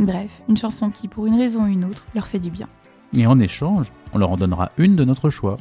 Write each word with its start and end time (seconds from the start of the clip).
Bref, 0.00 0.42
une 0.48 0.56
chanson 0.56 0.88
qui, 0.88 1.08
pour 1.08 1.26
une 1.26 1.36
raison 1.36 1.64
ou 1.64 1.66
une 1.66 1.84
autre, 1.84 2.06
leur 2.14 2.26
fait 2.26 2.38
du 2.38 2.48
bien. 2.50 2.70
Et 3.12 3.26
en 3.26 3.38
échange, 3.38 3.92
on 4.14 4.18
leur 4.18 4.30
en 4.30 4.36
donnera 4.36 4.72
une 4.78 4.96
de 4.96 5.04
notre 5.04 5.28
choix. 5.28 5.58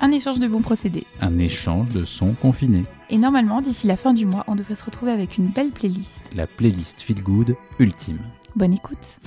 Un 0.00 0.10
échange 0.10 0.38
de 0.38 0.48
bons 0.48 0.62
procédés. 0.62 1.06
Un 1.20 1.36
échange 1.36 1.90
de 1.90 2.02
sons 2.02 2.32
confinés. 2.32 2.86
Et 3.10 3.18
normalement, 3.18 3.60
d'ici 3.60 3.86
la 3.86 3.98
fin 3.98 4.14
du 4.14 4.24
mois, 4.24 4.42
on 4.48 4.54
devrait 4.56 4.74
se 4.74 4.86
retrouver 4.86 5.12
avec 5.12 5.36
une 5.36 5.48
belle 5.48 5.70
playlist. 5.70 6.14
La 6.34 6.46
playlist 6.46 7.02
Feel 7.02 7.22
Good 7.22 7.56
ultime. 7.78 8.20
Bonne 8.56 8.72
écoute. 8.72 9.18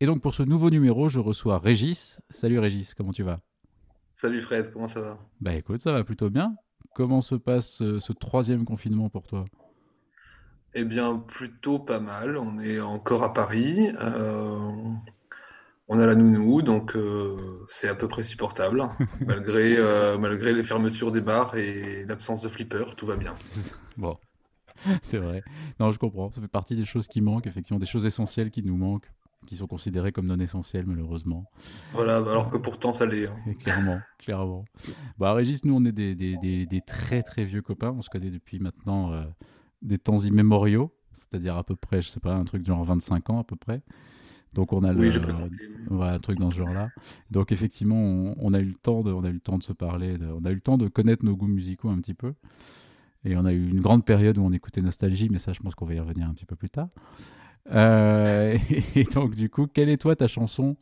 Et 0.00 0.06
donc 0.06 0.22
pour 0.22 0.34
ce 0.34 0.42
nouveau 0.42 0.70
numéro, 0.70 1.10
je 1.10 1.18
reçois 1.18 1.58
Régis. 1.58 2.18
Salut 2.30 2.60
Régis, 2.60 2.94
comment 2.94 3.12
tu 3.12 3.24
vas? 3.24 3.40
Salut 4.14 4.40
Fred, 4.40 4.72
comment 4.72 4.88
ça 4.88 5.02
va? 5.02 5.18
Bah 5.42 5.54
écoute, 5.54 5.82
ça 5.82 5.92
va 5.92 6.02
plutôt 6.02 6.30
bien. 6.30 6.54
Comment 6.94 7.20
se 7.20 7.34
passe 7.34 7.82
euh, 7.82 8.00
ce 8.00 8.14
troisième 8.14 8.64
confinement 8.64 9.10
pour 9.10 9.26
toi? 9.26 9.44
Eh 10.74 10.84
bien, 10.84 11.16
plutôt 11.16 11.78
pas 11.78 12.00
mal. 12.00 12.36
On 12.36 12.58
est 12.58 12.80
encore 12.80 13.22
à 13.24 13.32
Paris. 13.32 13.90
euh, 14.00 14.58
on 15.88 15.98
a 15.98 16.06
la 16.06 16.14
nounou, 16.14 16.62
donc 16.62 16.94
euh, 16.94 17.36
c'est 17.68 17.88
à 17.88 17.94
peu 17.96 18.06
près 18.06 18.22
supportable. 18.22 18.88
malgré, 19.26 19.76
euh, 19.76 20.16
malgré 20.18 20.52
les 20.54 20.62
fermetures 20.62 21.10
des 21.10 21.20
bars 21.20 21.56
et 21.56 22.04
l'absence 22.04 22.42
de 22.42 22.48
flipper, 22.48 22.94
tout 22.96 23.06
va 23.06 23.16
bien. 23.16 23.34
Bon, 23.96 24.16
c'est 25.02 25.18
vrai. 25.18 25.42
Non, 25.80 25.90
je 25.90 25.98
comprends. 25.98 26.30
Ça 26.30 26.40
fait 26.40 26.46
partie 26.48 26.76
des 26.76 26.84
choses 26.84 27.08
qui 27.08 27.20
manquent, 27.20 27.48
effectivement, 27.48 27.80
des 27.80 27.86
choses 27.86 28.06
essentielles 28.06 28.52
qui 28.52 28.62
nous 28.62 28.76
manquent, 28.76 29.10
qui 29.46 29.56
sont 29.56 29.66
considérées 29.66 30.12
comme 30.12 30.26
non 30.26 30.38
essentielles, 30.38 30.86
malheureusement. 30.86 31.50
Voilà, 31.92 32.18
alors 32.18 32.50
que 32.50 32.56
pourtant 32.58 32.92
ça 32.92 33.04
l'est. 33.06 33.26
hein. 33.26 33.34
Clairement, 33.58 33.98
clairement. 34.20 34.64
Bah, 35.18 35.32
Régis, 35.32 35.64
nous, 35.64 35.74
on 35.74 35.84
est 35.84 35.90
des, 35.92 36.14
des- 36.14 36.36
des- 36.38 36.66
des 36.66 36.80
très 36.82 37.24
très 37.24 37.44
vieux 37.44 37.62
copains. 37.62 37.90
On 37.96 38.02
se 38.02 38.10
connaît 38.10 38.30
depuis 38.30 38.60
maintenant 38.60 39.10
des 39.82 39.98
temps 39.98 40.18
immémoriaux, 40.18 40.92
c'est-à-dire 41.14 41.56
à 41.56 41.64
peu 41.64 41.76
près, 41.76 42.02
je 42.02 42.08
sais 42.08 42.20
pas, 42.20 42.34
un 42.34 42.44
truc 42.44 42.66
genre 42.66 42.84
25 42.84 43.30
ans 43.30 43.40
à 43.40 43.44
peu 43.44 43.56
près. 43.56 43.82
Donc 44.54 44.72
on 44.72 44.84
a 44.84 44.92
Oui, 44.94 45.10
le, 45.10 45.50
voilà, 45.86 46.14
un 46.14 46.18
truc 46.20 46.38
dans 46.38 46.50
ce 46.52 46.56
genre-là. 46.56 46.92
Donc 47.30 47.52
effectivement, 47.52 47.96
on, 47.96 48.34
on 48.38 48.54
a 48.54 48.60
eu 48.60 48.66
le 48.66 48.74
temps 48.74 49.02
de, 49.02 49.12
on 49.12 49.24
a 49.24 49.30
eu 49.30 49.34
le 49.34 49.40
temps 49.40 49.58
de 49.58 49.62
se 49.64 49.72
parler, 49.74 50.18
de- 50.18 50.26
on 50.26 50.44
a 50.44 50.50
eu 50.50 50.54
le 50.56 50.60
temps 50.62 50.78
de 50.78 50.88
connaître 50.88 51.24
nos 51.24 51.36
goûts 51.36 51.48
musicaux 51.48 51.90
un 51.90 51.98
petit 52.00 52.14
peu. 52.14 52.34
Et 53.24 53.36
on 53.36 53.44
a 53.44 53.52
eu 53.52 53.68
une 53.68 53.80
grande 53.80 54.04
période 54.04 54.38
où 54.38 54.42
on 54.42 54.52
écoutait 54.52 54.80
Nostalgie, 54.80 55.28
mais 55.30 55.38
ça, 55.38 55.52
je 55.52 55.60
pense 55.60 55.74
qu'on 55.74 55.84
va 55.86 55.94
y 55.94 56.00
revenir 56.00 56.28
un 56.28 56.32
petit 56.34 56.46
peu 56.46 56.56
plus 56.56 56.70
tard. 56.70 56.88
Euh, 57.72 58.58
et 58.96 59.04
donc, 59.04 59.34
du 59.34 59.50
coup, 59.50 59.66
quelle 59.66 59.88
est 59.90 59.98
toi 59.98 60.16
ta 60.16 60.28
chanson 60.28 60.76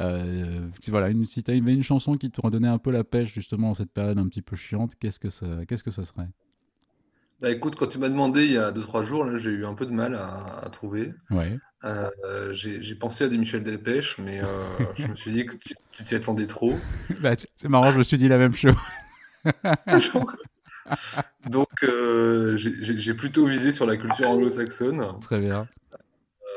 euh, 0.00 0.68
Voilà, 0.88 1.10
une, 1.10 1.24
si 1.26 1.42
tu 1.42 1.50
avais 1.52 1.74
une 1.74 1.82
chanson 1.84 2.16
qui 2.16 2.30
te 2.30 2.40
redonnait 2.40 2.68
un 2.68 2.78
peu 2.78 2.90
la 2.92 3.04
pêche 3.04 3.34
justement 3.34 3.70
en 3.70 3.74
cette 3.74 3.92
période 3.92 4.18
un 4.18 4.28
petit 4.28 4.42
peu 4.42 4.56
chiante, 4.56 4.94
qu'est-ce 4.96 5.20
que 5.20 5.30
ça, 5.30 5.66
qu'est-ce 5.66 5.84
que 5.84 5.90
ça 5.92 6.04
serait? 6.04 6.28
Bah 7.42 7.50
écoute, 7.50 7.74
quand 7.74 7.88
tu 7.88 7.98
m'as 7.98 8.08
demandé 8.08 8.44
il 8.44 8.52
y 8.52 8.56
a 8.56 8.70
2-3 8.70 9.04
jours, 9.04 9.24
là, 9.24 9.36
j'ai 9.36 9.50
eu 9.50 9.66
un 9.66 9.74
peu 9.74 9.84
de 9.84 9.90
mal 9.90 10.14
à, 10.14 10.58
à 10.64 10.70
trouver. 10.70 11.12
Ouais. 11.32 11.58
Euh, 11.82 12.54
j'ai 12.54 12.80
j'ai 12.84 12.94
pensé 12.94 13.24
à 13.24 13.28
des 13.28 13.36
Michel 13.36 13.64
Delpech, 13.64 14.18
mais 14.18 14.40
euh, 14.40 14.68
je 14.96 15.08
me 15.08 15.16
suis 15.16 15.32
dit 15.32 15.44
que 15.44 15.56
tu 15.90 16.04
t'y 16.04 16.14
attendais 16.14 16.46
trop. 16.46 16.74
Bah, 17.20 17.32
c'est 17.56 17.68
marrant, 17.68 17.90
je 17.90 17.98
me 17.98 18.04
suis 18.04 18.16
dit 18.16 18.28
la 18.28 18.38
même 18.38 18.54
chose. 18.54 18.76
Donc, 21.50 21.68
euh, 21.82 22.56
j'ai 22.56 23.14
plutôt 23.14 23.46
visé 23.46 23.72
sur 23.72 23.86
la 23.86 23.96
culture 23.96 24.30
anglo-saxonne, 24.30 25.04
Très 25.20 25.40
bien, 25.40 25.66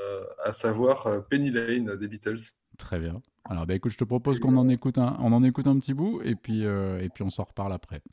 euh, 0.04 0.24
à 0.44 0.54
savoir 0.54 1.08
euh, 1.08 1.20
Penny 1.22 1.50
Lane 1.50 1.96
des 1.98 2.08
Beatles. 2.08 2.38
très 2.78 3.00
bien. 3.00 3.24
Alors, 3.46 3.66
bah, 3.66 3.74
écoute, 3.74 3.92
je 3.92 3.98
te 3.98 4.04
propose 4.04 4.40
qu'on 4.40 4.56
en 4.56 4.70
écoute 4.70 5.00
un, 5.00 5.18
on 5.20 5.34
en 5.34 5.42
écoute 5.42 5.66
un 5.66 5.80
petit 5.80 5.96
bout 5.96 6.22
et 6.24 6.36
puis, 6.36 6.62
et 6.62 7.10
puis 7.12 7.24
on 7.24 7.32
s'en 7.32 7.44
reparle 7.44 7.74
après. 7.74 8.04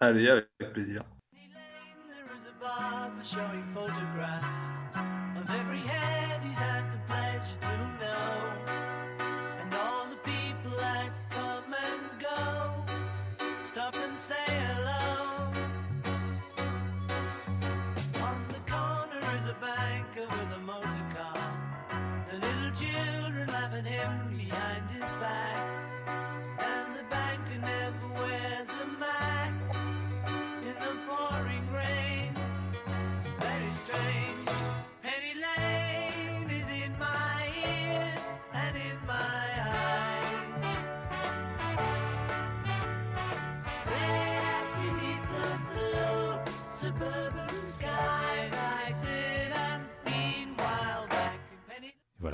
Allez, 0.00 0.28
avec 0.28 0.48
plaisir. 0.72 1.04
Barber 2.62 3.24
showing 3.24 3.64
photographs 3.74 4.46
of 5.36 5.50
every 5.50 5.80
head 5.80 6.40
he's 6.44 6.56
had 6.56 6.92
the 6.92 6.98
pleasure 7.08 7.58
to 7.60 7.76
know, 7.98 8.11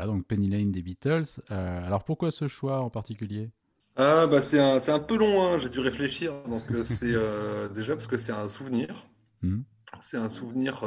donc 0.09 0.27
Penny 0.27 0.49
Lane 0.49 0.73
des 0.73 0.83
Beatles. 0.83 1.41
Euh, 1.51 1.87
alors, 1.87 2.05
pourquoi 2.05 2.31
ce 2.31 2.49
choix 2.49 2.81
en 2.81 2.91
particulier? 2.91 3.51
Ah, 3.97 4.27
bah, 4.27 4.43
c'est 4.43 4.61
un, 4.61 4.81
c'est 4.81 4.93
un 4.93 5.01
peu 5.01 5.17
long, 5.17 5.43
hein, 5.43 5.59
j'ai 5.59 5.69
dû 5.69 5.81
réfléchir. 5.81 6.33
Donc, 6.49 6.63
euh, 6.71 6.85
c'est 6.85 7.13
euh, 7.15 7.69
déjà 7.75 7.95
parce 7.95 8.07
que 8.07 8.17
c'est 8.17 8.33
un 8.33 8.49
souvenir. 8.49 9.07
Mhm. 9.43 9.65
C'est 10.01 10.19
un 10.19 10.29
souvenir, 10.29 10.83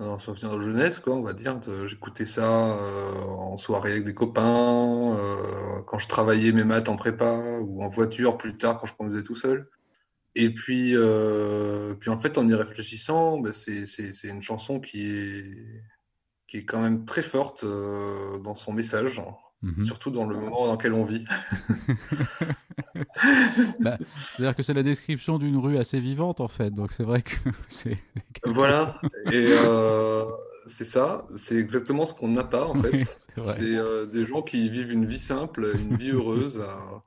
un 0.00 0.18
souvenir 0.18 0.56
de 0.56 0.60
jeunesse, 0.60 0.98
quoi, 0.98 1.14
on 1.14 1.22
va 1.22 1.34
dire. 1.34 1.60
J'écoutais 1.86 2.24
ça 2.24 2.76
euh, 2.76 3.12
en 3.22 3.56
soirée 3.56 3.92
avec 3.92 4.04
des 4.04 4.14
copains, 4.14 5.16
euh, 5.16 5.82
quand 5.86 5.98
je 5.98 6.08
travaillais 6.08 6.52
mes 6.52 6.64
maths 6.64 6.88
en 6.88 6.96
prépa 6.96 7.58
ou 7.60 7.82
en 7.82 7.88
voiture 7.88 8.38
plus 8.38 8.56
tard 8.56 8.80
quand 8.80 8.86
je 8.86 8.94
conduisais 8.94 9.22
tout 9.22 9.36
seul. 9.36 9.68
Et 10.34 10.54
puis, 10.54 10.92
euh, 10.94 11.94
puis 11.94 12.10
en 12.10 12.18
fait, 12.18 12.38
en 12.38 12.48
y 12.48 12.54
réfléchissant, 12.54 13.38
bah, 13.40 13.50
c'est 13.52 13.84
une 14.24 14.42
chanson 14.42 14.80
qui 14.80 15.10
est, 15.10 15.82
qui 16.50 16.56
est 16.58 16.64
quand 16.64 16.80
même 16.82 17.04
très 17.04 17.22
forte 17.22 17.62
euh, 17.62 18.38
dans 18.40 18.56
son 18.56 18.72
message, 18.72 19.22
Mhm. 19.62 19.84
surtout 19.84 20.10
dans 20.10 20.24
le 20.24 20.36
moment 20.36 20.66
dans 20.66 20.72
lequel 20.72 20.94
on 20.94 21.04
vit. 21.04 21.24
Bah, 23.80 23.98
C'est-à-dire 24.34 24.56
que 24.56 24.62
c'est 24.62 24.74
la 24.74 24.82
description 24.82 25.38
d'une 25.38 25.58
rue 25.58 25.76
assez 25.78 26.00
vivante 26.00 26.40
en 26.40 26.48
fait, 26.48 26.70
donc 26.70 26.92
c'est 26.92 27.02
vrai 27.02 27.22
que 27.22 27.34
c'est. 27.68 27.98
Voilà, 28.44 29.00
et 29.30 29.48
euh, 29.50 30.24
c'est 30.66 30.84
ça, 30.84 31.26
c'est 31.36 31.56
exactement 31.56 32.06
ce 32.06 32.14
qu'on 32.14 32.28
n'a 32.28 32.44
pas 32.44 32.66
en 32.66 32.74
fait. 32.82 32.90
Oui, 32.92 33.04
c'est 33.36 33.76
euh, 33.76 34.06
des 34.06 34.24
gens 34.24 34.42
qui 34.42 34.68
vivent 34.70 34.90
une 34.90 35.06
vie 35.06 35.18
simple, 35.20 35.72
une 35.78 35.96
vie 35.96 36.10
heureuse, 36.10 36.60
à, 36.60 37.02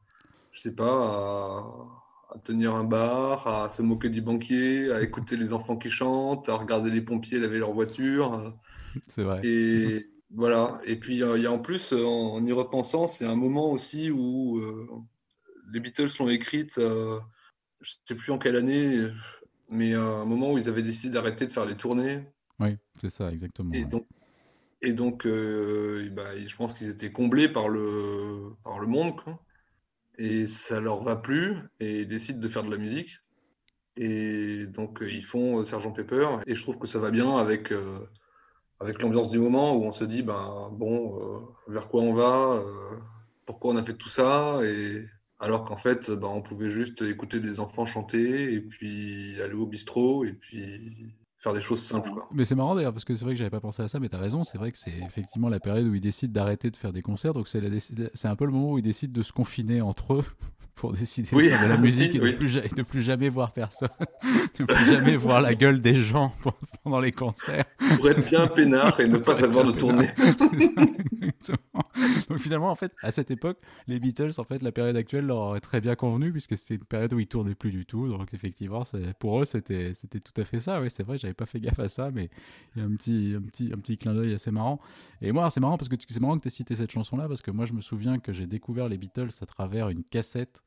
je 0.51 0.61
sais 0.61 0.75
pas, 0.75 0.85
à, 0.85 1.63
à 2.29 2.39
tenir 2.39 2.73
un 2.75 2.83
bar, 2.83 3.47
à 3.47 3.69
se 3.69 3.81
moquer 3.81 4.09
du 4.09 4.21
banquier, 4.21 4.91
à 4.91 5.01
écouter 5.01 5.37
les 5.37 5.53
enfants 5.53 5.77
qui 5.77 5.89
chantent, 5.89 6.49
à 6.49 6.55
regarder 6.55 6.89
les 6.91 7.01
pompiers 7.01 7.39
laver 7.39 7.59
leur 7.59 7.73
voiture. 7.73 8.53
C'est 9.07 9.23
vrai. 9.23 9.41
Et 9.43 10.07
voilà. 10.31 10.79
Et 10.85 10.95
puis 10.95 11.21
euh, 11.21 11.37
il 11.37 11.43
y 11.43 11.45
a 11.45 11.51
en 11.51 11.59
plus, 11.59 11.93
en, 11.93 12.33
en 12.33 12.43
y 12.43 12.51
repensant, 12.51 13.07
c'est 13.07 13.25
un 13.25 13.35
moment 13.35 13.71
aussi 13.71 14.09
où 14.09 14.57
euh, 14.57 14.87
les 15.71 15.79
Beatles 15.79 16.09
l'ont 16.19 16.29
écrite, 16.29 16.77
euh, 16.77 17.19
je 17.81 17.93
sais 18.07 18.15
plus 18.15 18.31
en 18.31 18.37
quelle 18.37 18.55
année, 18.55 19.07
mais 19.69 19.93
à 19.93 20.01
un 20.01 20.25
moment 20.25 20.53
où 20.53 20.57
ils 20.57 20.69
avaient 20.69 20.83
décidé 20.83 21.13
d'arrêter 21.13 21.45
de 21.45 21.51
faire 21.51 21.65
les 21.65 21.75
tournées. 21.75 22.23
Oui, 22.59 22.77
c'est 22.99 23.09
ça, 23.09 23.29
exactement. 23.29 23.71
Et 23.73 23.83
ouais. 23.83 23.85
donc, 23.85 24.07
et 24.81 24.93
donc 24.93 25.25
euh, 25.25 26.09
bah, 26.11 26.35
je 26.35 26.55
pense 26.55 26.73
qu'ils 26.73 26.89
étaient 26.89 27.11
comblés 27.11 27.49
par 27.49 27.69
le, 27.69 28.53
par 28.63 28.79
le 28.79 28.87
monde, 28.87 29.15
quoi. 29.21 29.39
Et 30.17 30.47
ça 30.47 30.79
leur 30.79 31.03
va 31.03 31.15
plus 31.15 31.57
et 31.79 32.01
ils 32.01 32.07
décident 32.07 32.39
de 32.39 32.47
faire 32.47 32.63
de 32.63 32.71
la 32.71 32.77
musique. 32.77 33.19
Et 33.95 34.65
donc 34.67 35.01
euh, 35.01 35.11
ils 35.11 35.23
font 35.23 35.59
euh, 35.59 35.65
Sergent 35.65 35.91
Pepper 35.91 36.27
et 36.47 36.55
je 36.55 36.61
trouve 36.61 36.79
que 36.79 36.87
ça 36.87 36.99
va 36.99 37.11
bien 37.11 37.37
avec, 37.37 37.71
euh, 37.71 37.99
avec 38.79 39.01
l'ambiance 39.01 39.29
du 39.29 39.39
moment 39.39 39.75
où 39.75 39.83
on 39.83 39.91
se 39.91 40.03
dit 40.03 40.23
ben 40.23 40.69
bon 40.71 41.45
vers 41.67 41.87
quoi 41.89 42.01
on 42.01 42.13
va, 42.13 42.63
pourquoi 43.45 43.73
on 43.73 43.77
a 43.77 43.83
fait 43.83 43.93
tout 43.93 44.09
ça 44.09 44.59
et 44.63 45.05
alors 45.39 45.65
qu'en 45.65 45.77
fait 45.77 46.09
ben, 46.09 46.27
on 46.27 46.41
pouvait 46.41 46.69
juste 46.69 47.03
écouter 47.03 47.39
des 47.39 47.59
enfants 47.59 47.85
chanter 47.85 48.53
et 48.53 48.61
puis 48.61 49.39
aller 49.41 49.53
au 49.53 49.67
bistrot 49.67 50.25
et 50.25 50.33
puis 50.33 51.13
faire 51.43 51.53
des 51.53 51.61
choses 51.61 51.81
simples 51.83 52.09
quoi. 52.09 52.27
Mais 52.33 52.45
c'est 52.45 52.55
marrant 52.55 52.73
d'ailleurs 52.73 52.93
parce 52.93 53.03
que 53.05 53.15
c'est 53.15 53.25
vrai 53.25 53.33
que 53.33 53.37
j'avais 53.37 53.49
pas 53.49 53.59
pensé 53.59 53.83
à 53.83 53.87
ça, 53.87 53.99
mais 53.99 54.07
t'as 54.09 54.17
raison. 54.17 54.43
C'est 54.43 54.57
vrai 54.57 54.71
que 54.71 54.77
c'est 54.77 54.93
effectivement 55.05 55.49
la 55.49 55.59
période 55.59 55.85
où 55.87 55.93
ils 55.93 56.01
décident 56.01 56.31
d'arrêter 56.33 56.71
de 56.71 56.77
faire 56.77 56.93
des 56.93 57.01
concerts. 57.01 57.33
Donc 57.33 57.47
c'est 57.47 57.59
la 57.61 57.69
un 58.31 58.35
peu 58.35 58.45
le 58.45 58.51
moment 58.51 58.71
où 58.71 58.77
ils 58.79 58.83
décident 58.83 59.13
de 59.13 59.23
se 59.23 59.31
confiner 59.33 59.81
entre 59.81 60.13
eux 60.13 60.25
pour 60.75 60.93
décider 60.93 61.29
Oui, 61.33 61.45
de 61.45 61.49
faire 61.49 61.63
de 61.65 61.69
la 61.69 61.77
musique 61.77 62.15
et 62.15 62.19
de, 62.19 62.31
plus, 62.31 62.47
ja- 62.49 62.63
et 62.65 62.69
de 62.69 62.81
plus 62.81 63.03
jamais 63.03 63.29
voir 63.29 63.51
personne, 63.51 63.89
de 64.59 64.63
plus 64.65 64.85
jamais 64.85 65.17
voir 65.17 65.41
la 65.41 65.53
gueule 65.53 65.81
des 65.81 66.01
gens 66.01 66.33
pendant 66.93 66.99
les 66.99 67.11
concerts. 67.11 67.65
Pour 67.95 68.09
être 68.09 68.27
bien 68.29 68.47
peinard 68.47 68.99
et 68.99 69.07
ne 69.07 69.17
pas 69.17 69.35
savoir 69.35 69.63
de 69.63 69.79
ça, 69.79 69.87
exactement. 71.21 71.83
Donc 72.29 72.39
finalement, 72.39 72.69
en 72.69 72.75
fait, 72.75 72.91
à 73.01 73.11
cette 73.11 73.31
époque, 73.31 73.57
les 73.87 73.99
Beatles, 73.99 74.31
en 74.37 74.43
fait, 74.43 74.61
la 74.61 74.71
période 74.71 74.95
actuelle 74.95 75.25
leur 75.25 75.37
aurait 75.37 75.59
très 75.61 75.81
bien 75.81 75.95
convenu 75.95 76.31
puisque 76.31 76.57
c'était 76.57 76.75
une 76.75 76.85
période 76.85 77.13
où 77.13 77.19
ils 77.19 77.27
tournaient 77.27 77.55
plus 77.55 77.71
du 77.71 77.85
tout. 77.85 78.07
Donc 78.07 78.33
effectivement, 78.33 78.83
pour 79.19 79.41
eux, 79.41 79.45
c'était 79.45 79.93
c'était 79.93 80.19
tout 80.19 80.39
à 80.41 80.43
fait 80.43 80.59
ça. 80.59 80.81
Oui, 80.81 80.89
c'est 80.89 81.03
vrai, 81.03 81.17
j'avais 81.17 81.33
pas 81.33 81.45
fait 81.45 81.59
gaffe 81.59 81.79
à 81.79 81.89
ça, 81.89 82.11
mais 82.11 82.29
il 82.75 82.81
y 82.81 82.85
a 82.85 82.87
un 82.87 82.95
petit, 82.95 83.33
un 83.37 83.41
petit, 83.41 83.71
un 83.73 83.77
petit 83.77 83.97
clin 83.97 84.13
d'œil 84.13 84.33
assez 84.33 84.51
marrant. 84.51 84.79
Et 85.21 85.31
moi, 85.31 85.49
c'est 85.49 85.59
marrant 85.59 85.77
parce 85.77 85.89
que 85.89 85.95
c'est 86.07 86.19
marrant 86.19 86.37
que 86.37 86.43
tu 86.43 86.47
aies 86.47 86.51
cité 86.51 86.75
cette 86.75 86.91
chanson-là 86.91 87.27
parce 87.27 87.41
que 87.41 87.51
moi, 87.51 87.65
je 87.65 87.73
me 87.73 87.81
souviens 87.81 88.19
que 88.19 88.33
j'ai 88.33 88.47
découvert 88.47 88.89
les 88.89 88.97
Beatles 88.97 89.29
à 89.41 89.45
travers 89.45 89.89
une 89.89 90.03
cassette. 90.03 90.63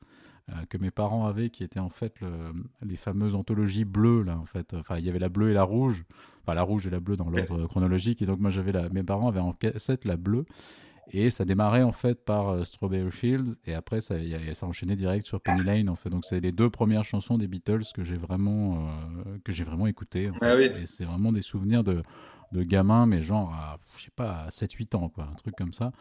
Euh, 0.51 0.55
que 0.69 0.79
mes 0.79 0.91
parents 0.91 1.27
avaient, 1.27 1.51
qui 1.51 1.65
était 1.65 1.81
en 1.81 1.89
fait 1.89 2.21
le- 2.21 2.53
les 2.83 2.97
fameuses 2.97 3.35
anthologies 3.35 3.85
bleues 3.85 4.23
là, 4.23 4.39
en 4.39 4.45
fait. 4.47 4.75
Enfin, 4.75 4.99
il 4.99 5.05
y 5.05 5.09
avait 5.09 5.19
la 5.19 5.29
bleue 5.29 5.51
et 5.51 5.55
la 5.55 5.65
rouge, 5.65 6.05
enfin 6.43 6.55
la 6.55 6.63
rouge 6.63 6.87
et 6.87 6.91
la 6.91 7.01
bleue 7.01 7.17
dans 7.17 7.29
l'ordre 7.31 7.67
chronologique. 7.67 8.23
Et 8.23 8.27
donc 8.27 8.39
moi, 8.41 8.51
j'avais 8.51 8.73
la, 8.73 8.89
mes 8.91 9.03
parents 9.03 9.29
avaient 9.29 9.41
en 9.41 9.53
cassette 9.53 10.05
la 10.05 10.17
bleue. 10.17 10.45
Et 11.13 11.31
ça 11.31 11.45
démarrait 11.45 11.85
en 11.85 11.93
fait 11.93 12.25
par 12.25 12.49
euh, 12.49 12.65
Strawberry 12.65 13.13
Fields 13.13 13.55
et 13.65 13.75
après 13.75 14.01
ça, 14.01 14.19
y 14.19 14.35
a- 14.35 14.55
ça 14.55 14.67
enchaînait 14.67 14.97
direct 14.97 15.25
sur 15.25 15.41
Penny 15.41 15.63
Lane 15.63 15.89
en 15.89 15.95
fait. 15.95 16.11
Donc 16.11 16.25
c'est 16.25 16.41
les 16.41 16.51
deux 16.51 16.69
premières 16.69 17.05
chansons 17.05 17.39
des 17.39 17.47
Beatles 17.47 17.85
que 17.95 18.03
j'ai 18.03 18.17
vraiment 18.17 18.89
euh, 19.25 19.39
que 19.45 19.53
j'ai 19.53 19.63
vraiment 19.63 19.87
en 20.31 20.35
fait. 20.35 20.41
Ah 20.41 20.57
oui. 20.57 20.65
Et 20.83 20.87
c'est 20.87 21.05
vraiment 21.05 21.31
des 21.33 21.43
souvenirs 21.43 21.85
de 21.85 22.03
de 22.53 22.63
gamin, 22.63 23.07
mais 23.07 23.23
genre 23.23 23.53
à, 23.53 23.79
je 23.97 24.05
sais 24.05 24.11
pas 24.15 24.45
à 24.47 24.51
7-8 24.51 24.95
ans 24.97 25.09
quoi, 25.09 25.29
un 25.31 25.35
truc 25.35 25.55
comme 25.57 25.73
ça. 25.73 25.93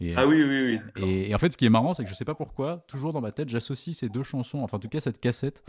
Et, 0.00 0.14
Ah 0.16 0.26
oui, 0.26 0.42
oui, 0.42 0.78
oui. 0.96 1.02
et, 1.02 1.30
et 1.30 1.34
en 1.34 1.38
fait, 1.38 1.52
ce 1.52 1.56
qui 1.56 1.66
est 1.66 1.70
marrant, 1.70 1.94
c'est 1.94 2.04
que 2.04 2.10
je 2.10 2.14
sais 2.14 2.24
pas 2.24 2.34
pourquoi, 2.34 2.84
toujours 2.88 3.12
dans 3.12 3.20
ma 3.20 3.32
tête, 3.32 3.48
j'associe 3.48 3.96
ces 3.96 4.08
deux 4.08 4.22
chansons, 4.22 4.58
enfin 4.62 4.76
en 4.76 4.80
tout 4.80 4.88
cas 4.88 5.00
cette 5.00 5.20
cassette, 5.20 5.62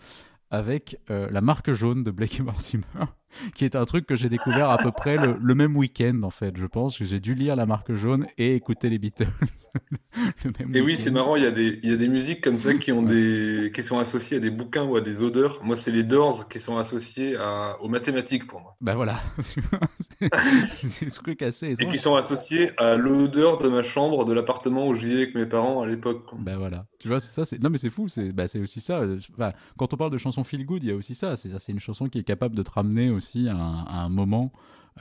avec 0.51 0.99
euh, 1.09 1.27
la 1.31 1.41
marque 1.41 1.71
jaune 1.71 2.03
de 2.03 2.11
Blake 2.11 2.39
Mortimer, 2.39 2.83
qui 3.55 3.65
est 3.65 3.75
un 3.75 3.85
truc 3.85 4.05
que 4.05 4.15
j'ai 4.15 4.29
découvert 4.29 4.69
à 4.69 4.77
peu 4.77 4.91
près 4.91 5.17
le, 5.17 5.37
le 5.41 5.55
même 5.55 5.75
week-end 5.75 6.21
en 6.23 6.29
fait. 6.29 6.55
Je 6.57 6.65
pense 6.65 6.97
que 6.97 7.05
j'ai 7.05 7.19
dû 7.19 7.33
lire 7.35 7.55
la 7.55 7.65
marque 7.65 7.93
jaune 7.93 8.27
et 8.37 8.55
écouter 8.55 8.89
les 8.89 8.99
Beatles. 8.99 9.27
le 10.43 10.51
même 10.59 10.75
Et 10.75 10.81
oui, 10.81 10.97
c'est 10.97 11.11
marrant, 11.11 11.35
il 11.35 11.43
y 11.43 11.47
a 11.47 11.51
des, 11.51 11.79
il 11.83 11.89
y 11.89 11.93
a 11.93 11.97
des 11.97 12.07
musiques 12.07 12.41
comme 12.41 12.59
ça 12.59 12.73
qui 12.73 12.91
ont 12.91 13.03
des, 13.03 13.71
qui 13.73 13.83
sont 13.83 13.99
associées 13.99 14.37
à 14.37 14.39
des 14.39 14.49
bouquins 14.49 14.83
ou 14.83 14.95
à 14.95 15.01
des 15.01 15.21
odeurs. 15.21 15.59
Moi, 15.63 15.77
c'est 15.77 15.91
les 15.91 16.03
Doors 16.03 16.47
qui 16.49 16.59
sont 16.59 16.77
associés 16.77 17.35
à, 17.37 17.77
aux 17.81 17.89
mathématiques 17.89 18.47
pour 18.47 18.61
moi. 18.61 18.75
Bah 18.81 18.95
voilà, 18.95 19.19
c'est 20.67 21.09
ce 21.09 21.21
truc 21.21 21.41
assez 21.41 21.75
Et 21.79 21.87
qui 21.87 21.97
sont 21.97 22.15
associés 22.15 22.71
à 22.77 22.95
l'odeur 22.95 23.57
de 23.57 23.67
ma 23.67 23.83
chambre, 23.83 24.25
de 24.25 24.33
l'appartement 24.33 24.87
où 24.87 24.95
je 24.95 25.05
vivais 25.05 25.23
avec 25.23 25.35
mes 25.35 25.45
parents 25.45 25.81
à 25.81 25.87
l'époque. 25.87 26.25
Bah 26.37 26.57
voilà, 26.57 26.85
tu 26.99 27.07
vois, 27.07 27.19
c'est 27.19 27.31
ça. 27.31 27.45
C'est... 27.45 27.61
Non, 27.61 27.69
mais 27.69 27.77
c'est 27.77 27.89
fou. 27.89 28.07
C'est, 28.07 28.31
bah, 28.31 28.45
aussi 28.61 28.79
ça. 28.79 29.01
Enfin, 29.33 29.53
quand 29.77 29.93
on 29.93 29.97
parle 29.97 30.11
de 30.11 30.17
chanson 30.17 30.43
feel 30.43 30.65
good, 30.65 30.83
il 30.83 30.89
y 30.89 30.91
a 30.91 30.95
aussi 30.95 31.15
ça. 31.15 31.35
C'est, 31.35 31.49
ça, 31.49 31.59
c'est 31.59 31.71
une 31.71 31.79
chanson 31.79 32.07
qui 32.07 32.19
est 32.19 32.23
capable 32.23 32.55
de 32.55 32.63
te 32.63 32.71
ramener 32.71 33.09
aussi 33.09 33.49
à 33.49 33.55
un, 33.55 33.85
à 33.85 34.01
un 34.01 34.09
moment, 34.09 34.51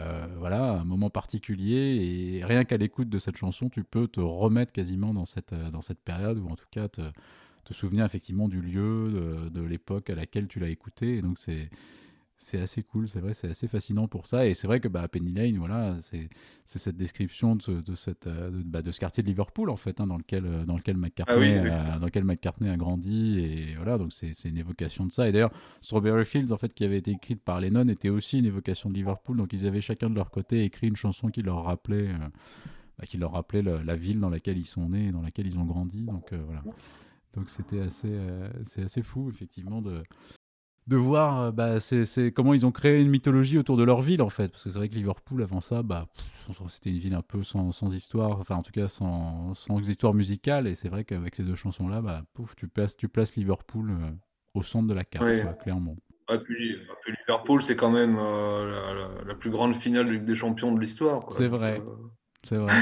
euh, 0.01 0.27
voilà, 0.39 0.73
un 0.73 0.85
moment 0.85 1.11
particulier. 1.11 2.37
Et 2.39 2.45
rien 2.45 2.65
qu'à 2.65 2.77
l'écoute 2.77 3.09
de 3.09 3.19
cette 3.19 3.37
chanson, 3.37 3.69
tu 3.69 3.85
peux 3.85 4.09
te 4.09 4.21
remettre 4.21 4.73
quasiment 4.73 5.15
dans 5.15 5.25
cette, 5.25 5.53
euh, 5.53 5.71
dans 5.71 5.81
cette 5.81 6.01
période, 6.01 6.39
ou 6.39 6.49
en 6.49 6.57
tout 6.57 6.67
cas 6.71 6.89
te, 6.89 7.03
te 7.65 7.75
souvenir 7.75 8.05
effectivement 8.05 8.49
du 8.49 8.61
lieu, 8.61 9.11
de, 9.11 9.49
de 9.49 9.63
l'époque 9.63 10.11
à 10.11 10.15
laquelle 10.15 10.49
tu 10.49 10.59
l'as 10.59 10.69
écouté. 10.69 11.19
Et 11.19 11.23
donc 11.23 11.39
c'est 11.39 11.71
c'est 12.37 12.61
assez 12.61 12.83
cool, 12.83 13.09
c'est 13.09 13.21
vrai, 13.21 13.33
c'est 13.33 13.49
assez 13.49 13.69
fascinant 13.69 14.07
pour 14.09 14.27
ça. 14.27 14.47
Et 14.47 14.55
c'est 14.55 14.67
vrai 14.67 14.79
que 14.81 14.89
bah, 14.89 15.07
Penny 15.09 15.33
Lane, 15.33 15.57
voilà, 15.57 15.97
c'est 16.01 16.29
cette 16.65 16.97
description 16.97 17.57
de, 17.57 17.63
ce- 17.63 17.71
de, 17.71 17.95
cette, 17.95 18.27
euh, 18.27 18.51
de, 18.51 18.63
bah, 18.63 18.83
de 18.83 18.91
ce 18.93 19.01
quartier 19.01 19.23
de 19.23 19.29
Liverpool, 19.29 19.71
en 19.71 19.77
fait, 19.77 20.01
hein, 20.01 20.07
dans, 20.07 20.19
lequel, 20.19 20.45
euh, 20.45 20.65
dans, 20.67 20.77
lequel 20.77 20.97
McCartney, 20.97 21.37
Ah 21.37 21.39
oui, 21.39 21.59
oui. 21.63 21.71
euh, 21.73 21.99
dans 21.99 22.05
lequel 22.07 22.25
McCartney 22.25 22.69
a 22.69 22.77
grandi. 22.77 23.39
Et 23.39 23.75
voilà, 23.77 23.97
donc 23.99 24.13
c'est 24.13 24.33
une 24.45 24.59
évocation 24.59 25.07
de 25.07 25.13
ça. 25.13 25.29
Et 25.29 25.33
d'ailleurs, 25.33 25.53
Strawberry 25.81 26.27
Fields, 26.27 26.53
en 26.53 26.59
fait, 26.59 26.75
qui 26.75 26.85
avait 26.85 26.99
été 26.99 27.13
écrite 27.13 27.41
par 27.43 27.61
Lennon, 27.61 27.89
était 27.89 28.11
aussi 28.11 28.41
une 28.41 28.47
évocation 28.47 28.91
de 28.91 28.95
Liverpool. 28.95 29.37
Donc 29.39 29.53
ils 29.53 29.67
avaient 29.67 29.81
chacun 29.81 30.11
de 30.11 30.15
leur 30.17 30.31
côté 30.31 30.65
écrit 30.65 30.89
une 30.89 30.97
chanson 30.97 31.29
qui 31.29 31.41
leur 31.43 31.65
rappelait, 31.65 32.09
euh, 32.09 32.19
bah, 32.99 33.07
qui 33.07 33.17
leur 33.17 33.33
rappelait 33.33 33.63
le- 33.63 33.83
la 33.83 33.97
ville 33.97 34.21
dans 34.21 34.31
laquelle 34.31 34.59
ils 34.59 34.67
sont 34.67 34.91
nés 34.91 35.07
et 35.09 35.13
dans 35.13 35.23
laquelle 35.23 35.47
ils 35.47 35.59
ont 35.59 35.65
grandi. 35.65 36.03
Donc 36.03 36.33
euh, 36.33 36.43
voilà. 36.45 36.63
Donc 37.35 37.49
c'était 37.49 37.81
assez, 37.81 38.09
euh, 38.11 38.49
c'est 38.67 38.83
assez 38.83 39.03
fou, 39.03 39.31
effectivement, 39.31 39.81
de, 39.83 40.03
de 40.87 40.97
voir 40.97 41.41
euh, 41.41 41.51
bah, 41.51 41.81
c'est, 41.81 42.33
comment 42.33 42.53
ils 42.55 42.67
ont 42.67 42.73
créé 42.73 43.01
une 43.01 43.09
mythologie 43.09 43.59
autour 43.59 43.77
de 43.77 43.85
leur 43.85 44.01
ville, 44.03 44.21
en 44.23 44.29
fait. 44.29 44.49
Parce 44.49 44.65
que 44.65 44.71
c'est 44.71 44.79
vrai 44.79 44.89
que 44.89 44.95
Liverpool, 44.95 45.43
avant 45.43 45.61
ça, 45.61 45.83
bah, 45.83 46.07
c'était 46.69 46.91
une 46.91 46.99
ville 46.99 47.15
un 47.15 47.23
peu 47.23 47.43
sans, 47.43 47.73
sans 47.73 47.95
histoire, 47.95 48.39
enfin 48.39 48.57
en 48.57 48.63
tout 48.63 48.73
cas 48.73 48.89
sans, 48.89 49.55
sans 49.55 49.79
histoire 49.89 50.13
musicale. 50.15 50.67
Et 50.67 50.75
c'est 50.75 50.89
vrai 50.89 51.05
qu'avec 51.05 51.35
ces 51.37 51.43
deux 51.43 51.55
chansons-là, 51.55 52.03
bah, 52.03 52.23
pouf, 52.35 52.55
tu, 52.57 52.69
places, 52.69 52.97
tu 52.97 53.09
places 53.09 53.35
Liverpool 53.37 53.91
euh, 53.91 54.11
au 54.55 54.63
centre 54.63 54.87
de 54.89 54.95
la 54.95 55.05
carte, 55.05 55.25
Ouais. 55.25 55.41
quoi, 55.43 55.55
clairement. 55.55 55.97
Et 56.33 56.39
puis, 56.39 56.73
et 56.73 56.79
puis 57.03 57.15
Liverpool, 57.27 57.63
c'est 57.63 57.77
quand 57.77 57.91
même 57.91 58.17
euh, 58.19 58.71
la, 58.71 58.95
la- 59.19 59.25
la 59.27 59.35
plus 59.35 59.51
grande 59.51 59.75
finale 59.75 60.07
de 60.07 60.13
Ligue 60.13 60.25
des 60.25 60.35
Champions 60.35 60.73
de 60.73 60.81
l'histoire. 60.81 61.23
C'est 61.33 61.49
vrai. 61.49 61.81
euh, 61.81 61.95
C'est 62.45 62.57
vrai. 62.57 62.73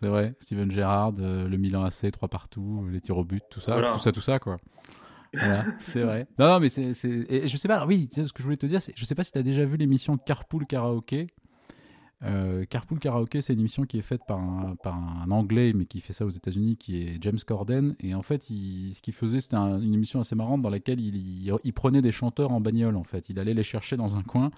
c'est 0.00 0.08
vrai. 0.08 0.34
Steven 0.40 0.70
Gerrard, 0.70 1.12
le 1.18 1.56
Milan 1.56 1.84
AC, 1.84 2.10
trois 2.10 2.28
partout, 2.28 2.86
les 2.90 3.00
tirs 3.02 3.18
au 3.18 3.24
but, 3.24 3.42
tout 3.50 3.60
ça, 3.60 3.72
Voilà. 3.72 3.92
tout 3.92 3.98
ça, 3.98 4.12
tout 4.12 4.22
ça, 4.22 4.38
quoi. 4.38 4.56
Voilà, 5.32 5.64
c'est 5.78 6.00
vrai. 6.00 6.26
Non, 6.38 6.46
non, 6.48 6.60
mais 6.60 6.68
c'est, 6.70 6.92
je 6.94 7.56
sais 7.56 7.68
pas, 7.68 7.86
oui, 7.86 8.08
ce 8.12 8.20
que 8.32 8.38
je 8.38 8.42
voulais 8.42 8.56
te 8.56 8.66
dire, 8.66 8.82
c'est, 8.82 8.92
je 8.96 9.04
sais 9.04 9.14
pas 9.14 9.24
si 9.24 9.32
tu 9.32 9.38
as 9.38 9.42
déjà 9.42 9.64
vu 9.64 9.76
l'émission 9.76 10.16
Carpool 10.18 10.66
Karaoke. 10.66 11.28
Euh, 12.22 12.66
Carpool 12.66 12.98
Karaoke, 12.98 13.40
c'est 13.40 13.54
une 13.54 13.60
émission 13.60 13.84
qui 13.84 13.96
est 13.98 14.02
faite 14.02 14.20
par 14.28 14.38
un, 14.38 15.30
Anglais, 15.30 15.72
mais 15.74 15.86
qui 15.86 16.00
fait 16.00 16.12
ça 16.12 16.26
aux 16.26 16.30
États-Unis, 16.30 16.76
qui 16.76 17.00
est 17.00 17.18
James 17.22 17.38
Corden. 17.46 17.94
Et 18.00 18.14
en 18.14 18.22
fait, 18.22 18.42
ce 18.42 19.00
qu'il 19.00 19.14
faisait, 19.14 19.40
c'était 19.40 19.56
un- 19.56 19.80
une 19.80 19.94
émission 19.94 20.20
assez 20.20 20.34
marrante 20.34 20.60
dans 20.60 20.68
laquelle 20.68 21.00
il, 21.00 21.16
il- 21.64 21.72
prenait 21.72 22.02
des 22.02 22.12
chanteurs 22.12 22.52
en 22.52 22.60
bagnole. 22.60 22.96
En 22.96 23.04
fait, 23.04 23.30
il 23.30 23.38
allait 23.38 23.54
les 23.54 23.62
chercher 23.62 23.96
dans 23.96 24.18
un 24.18 24.22
coin. 24.22 24.50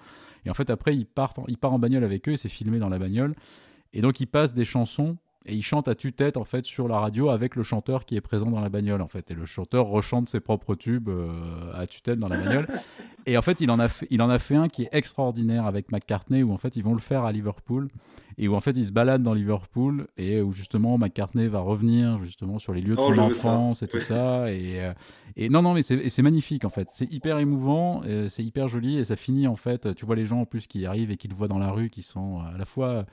Et 0.45 0.49
en 0.49 0.53
fait, 0.53 0.69
après, 0.69 0.95
il 0.95 1.05
part 1.05 1.33
il 1.47 1.57
part 1.57 1.71
en 1.71 1.79
bagnole 1.79 2.03
avec 2.03 2.27
eux 2.27 2.33
et 2.33 2.37
c'est 2.37 2.49
filmé 2.49 2.79
dans 2.79 2.89
la 2.89 2.99
bagnole. 2.99 3.33
Et 3.93 4.01
donc, 4.01 4.19
il 4.19 4.25
passe 4.27 4.53
des 4.53 4.65
chansons 4.65 5.17
et 5.45 5.53
il 5.55 5.61
chante 5.61 5.87
à 5.87 5.95
tue-tête 5.95 6.37
en 6.37 6.43
fait 6.45 6.65
sur 6.65 6.87
la 6.87 6.99
radio 6.99 7.29
avec 7.29 7.55
le 7.55 7.63
chanteur 7.63 8.05
qui 8.05 8.15
est 8.15 8.21
présent 8.21 8.49
dans 8.49 8.61
la 8.61 8.69
bagnole 8.69 9.01
en 9.01 9.07
fait. 9.07 9.29
Et 9.31 9.33
le 9.33 9.45
chanteur 9.45 9.87
rechante 9.87 10.29
ses 10.29 10.39
propres 10.39 10.75
tubes 10.75 11.09
euh, 11.09 11.29
à 11.73 11.85
tue-tête 11.87 12.19
dans 12.19 12.29
la 12.29 12.37
bagnole. 12.37 12.67
Et 13.25 13.37
en 13.37 13.41
fait, 13.41 13.61
il 13.61 13.71
en 13.71 13.79
a 13.79 13.87
fait, 13.87 14.05
il 14.09 14.21
en 14.21 14.29
a 14.29 14.37
fait 14.37 14.55
un 14.55 14.67
qui 14.67 14.83
est 14.83 14.89
extraordinaire 14.91 15.65
avec 15.65 15.93
McCartney 15.93 16.43
où 16.43 16.51
en 16.51 16.57
fait 16.57 16.75
ils 16.75 16.83
vont 16.83 16.93
le 16.93 16.99
faire 16.99 17.23
à 17.23 17.31
Liverpool 17.31 17.87
et 18.37 18.49
où 18.49 18.53
en 18.55 18.59
fait 18.59 18.71
il 18.75 18.85
se 18.85 18.91
balade 18.91 19.23
dans 19.23 19.33
Liverpool 19.33 20.07
et 20.17 20.41
où 20.41 20.51
justement 20.51 20.97
McCartney 20.97 21.47
va 21.47 21.59
revenir 21.59 22.21
justement 22.21 22.59
sur 22.59 22.73
les 22.73 22.81
lieux 22.81 22.95
de 22.95 22.99
Oh, 23.01 23.13
son 23.13 23.21
enfance 23.21 23.81
et 23.81 23.87
tout 23.87 23.95
Oui. 23.95 24.03
ça 24.03 24.51
et, 24.51 24.81
euh, 24.83 24.93
et 25.37 25.47
non 25.47 25.61
non 25.61 25.73
mais 25.73 25.83
c'est 25.83 26.21
magnifique 26.21 26.65
en 26.65 26.69
fait 26.69 26.89
c'est 26.91 27.09
hyper 27.13 27.37
émouvant 27.39 28.01
euh, 28.05 28.27
c'est 28.27 28.43
hyper 28.43 28.67
joli 28.67 28.97
et 28.97 29.05
ça 29.05 29.15
finit 29.15 29.47
en 29.47 29.55
fait 29.55 29.95
tu 29.95 30.05
vois 30.05 30.17
les 30.17 30.25
gens 30.25 30.41
en 30.41 30.45
plus 30.45 30.67
qui 30.67 30.85
arrivent 30.85 31.11
et 31.11 31.15
qui 31.15 31.29
le 31.29 31.35
voient 31.35 31.47
dans 31.47 31.59
la 31.59 31.71
rue 31.71 31.89
qui 31.89 32.01
sont 32.01 32.41
à 32.41 32.57
la 32.57 32.65
fois 32.65 33.05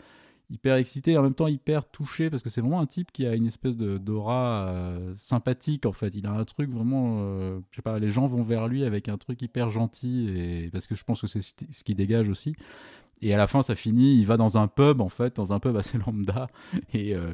hyper 0.50 0.76
excité 0.76 1.12
et 1.12 1.18
en 1.18 1.22
même 1.22 1.34
temps 1.34 1.46
hyper 1.46 1.88
touché 1.88 2.28
parce 2.28 2.42
que 2.42 2.50
c'est 2.50 2.60
vraiment 2.60 2.80
un 2.80 2.86
type 2.86 3.12
qui 3.12 3.26
a 3.26 3.34
une 3.34 3.46
espèce 3.46 3.76
de 3.76 3.98
d'aura 3.98 4.68
euh, 4.68 5.14
sympathique 5.16 5.86
en 5.86 5.92
fait. 5.92 6.14
Il 6.14 6.26
a 6.26 6.32
un 6.32 6.44
truc 6.44 6.70
vraiment 6.70 7.18
euh, 7.20 7.60
je 7.70 7.76
sais 7.76 7.82
pas 7.82 7.98
les 7.98 8.10
gens 8.10 8.26
vont 8.26 8.42
vers 8.42 8.68
lui 8.68 8.84
avec 8.84 9.08
un 9.08 9.16
truc 9.16 9.40
hyper 9.42 9.70
gentil 9.70 10.28
et 10.36 10.70
parce 10.70 10.86
que 10.86 10.94
je 10.94 11.04
pense 11.04 11.20
que 11.20 11.26
c'est 11.26 11.40
ce 11.40 11.84
qui 11.84 11.94
dégage 11.94 12.28
aussi. 12.28 12.56
Et 13.22 13.32
à 13.32 13.36
la 13.36 13.46
fin 13.46 13.62
ça 13.62 13.74
finit 13.74 14.16
il 14.16 14.26
va 14.26 14.36
dans 14.36 14.58
un 14.58 14.66
pub 14.66 15.00
en 15.00 15.08
fait 15.08 15.36
dans 15.36 15.52
un 15.52 15.60
pub 15.60 15.76
assez 15.76 15.98
lambda. 15.98 16.48
Et 16.92 17.14
euh, 17.14 17.32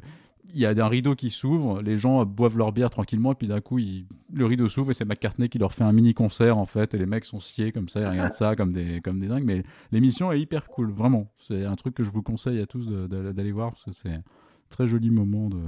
il 0.55 0.61
y 0.61 0.67
a 0.67 0.71
un 0.71 0.89
rideau 0.89 1.15
qui 1.15 1.31
s'ouvre, 1.31 1.83
les 1.83 1.99
gens 1.99 2.25
boivent 2.25 2.57
leur 2.57 2.73
bière 2.73 2.91
tranquillement, 2.91 3.33
et 3.33 3.35
puis 3.35 3.47
d'un 3.49 3.61
coup, 3.61 3.79
il- 3.79 4.07
le 4.33 4.47
rideau 4.47 4.69
s'ouvre 4.69 4.91
et 4.91 4.95
c'est 4.95 5.05
McCartney 5.05 5.49
qui 5.49 5.59
leur 5.59 5.73
fait 5.73 5.85
un 5.85 5.93
mini 5.93 6.15
concert 6.15 6.57
en 6.59 6.67
fait, 6.67 6.95
et 6.95 6.99
les 6.99 7.07
mecs 7.07 7.25
sont 7.25 7.41
sciés 7.41 7.73
comme 7.73 7.89
ça, 7.89 8.01
ils 8.01 8.07
regardent 8.09 8.33
ça 8.33 8.57
comme 8.57 8.73
des, 8.73 9.01
comme 9.03 9.21
des 9.21 9.29
dingues. 9.29 9.45
Mais 9.45 9.63
l'émission 9.93 10.33
est 10.33 10.41
hyper 10.41 10.67
cool, 10.69 10.91
vraiment. 10.91 11.31
C'est 11.47 11.65
un 11.65 11.75
truc 11.77 11.95
que 11.95 12.05
je 12.05 12.11
vous 12.11 12.23
conseille 12.23 12.61
à 12.61 12.67
tous 12.67 12.87
d'aller 12.87 13.53
voir 13.53 13.71
parce 13.73 13.85
que 13.85 13.93
c'est 13.93 14.13
un 14.15 14.23
très 14.69 14.87
joli 14.87 15.11
moment 15.11 15.49
de, 15.49 15.61